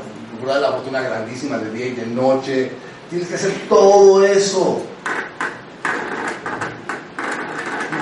[0.45, 2.71] la fortuna grandísima de día y de noche.
[3.09, 4.81] Tienes que hacer todo eso.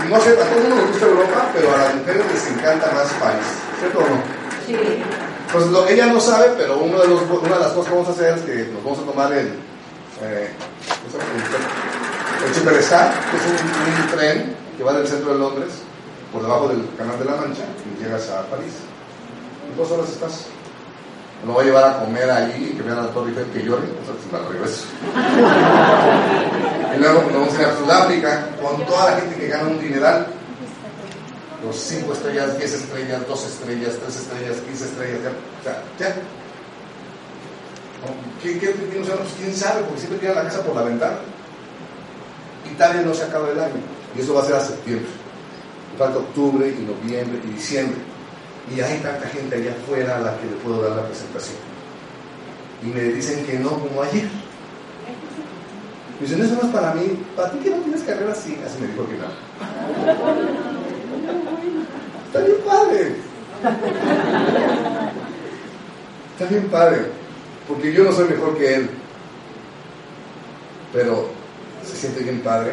[0.09, 3.07] No sé, a todo el mundo gusta Europa, pero a las mujeres les encanta más
[3.13, 3.45] París.
[3.79, 4.21] ¿Cierto o no?
[4.67, 4.75] Sí.
[5.53, 8.09] Pues lo, ella no sabe, pero uno de los, una de las cosas que vamos
[8.09, 9.49] a hacer es que nos vamos a tomar el,
[10.23, 10.49] eh,
[12.47, 15.69] el Superstar, que es un, tren que va del centro de Londres,
[16.31, 18.73] por debajo del Canal de la Mancha, y llegas a París.
[19.69, 20.47] En dos horas estás.
[21.45, 23.63] Lo voy a llevar a comer allí y que vean a la Torre Eiffel que
[23.63, 24.85] llore, entonces me regreso.
[26.95, 29.79] y luego nos vamos a ir a Sudáfrica con toda la gente que gana un
[29.79, 30.27] dineral.
[31.65, 35.29] Los 5 estrellas, 10 estrellas, 2 estrellas, 3 estrellas, 15 estrellas, ya.
[35.29, 36.15] O sea, ya.
[38.41, 39.83] ¿Qué, qué, qué, o sea, pues, ¿Quién sabe?
[39.83, 41.17] Porque siempre tiran la casa por la ventana.
[42.69, 43.81] Italia no se acaba el año.
[44.15, 45.07] Y eso va a ser a septiembre.
[45.97, 47.97] Falta octubre y noviembre y diciembre.
[48.75, 51.57] Y hay tanta gente allá afuera a la que le puedo dar la presentación.
[52.83, 54.27] Y me dicen que no, como ayer.
[56.19, 57.23] Me dicen, eso no es para mí.
[57.35, 58.57] ¿Para ti que no tienes carrera así?
[58.65, 60.72] Así me dijo que no.
[62.33, 63.15] Está bien padre.
[66.31, 67.05] Está bien padre.
[67.67, 68.89] Porque yo no soy mejor que él.
[70.91, 71.29] Pero
[71.85, 72.71] se siente bien padre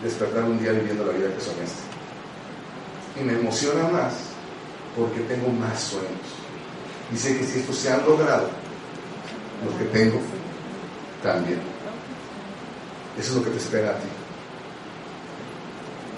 [0.00, 4.14] despertar un día viviendo la vida que y me emociona más
[4.96, 6.08] porque tengo más sueños.
[7.12, 8.48] Y sé que si estos se han logrado,
[9.64, 10.20] los que tengo
[11.20, 11.58] también.
[13.18, 14.08] Eso es lo que te espera a ti.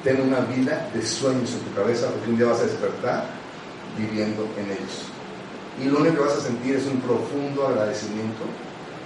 [0.04, 3.24] Ten una vida de sueños en tu cabeza porque un día vas a despertar
[3.98, 5.04] viviendo en ellos.
[5.80, 8.44] Y lo único que vas a sentir es un profundo agradecimiento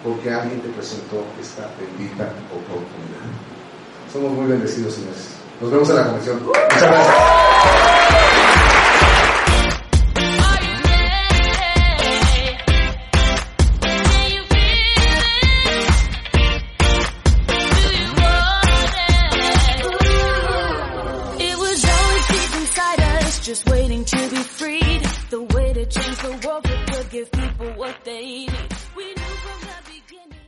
[0.04, 3.26] porque alguien te presentó esta bendita oportunidad.
[4.12, 5.30] Somos muy bendecidos, señores.
[5.60, 6.42] Nos vemos en la comisión.
[6.44, 7.53] Muchas gracias.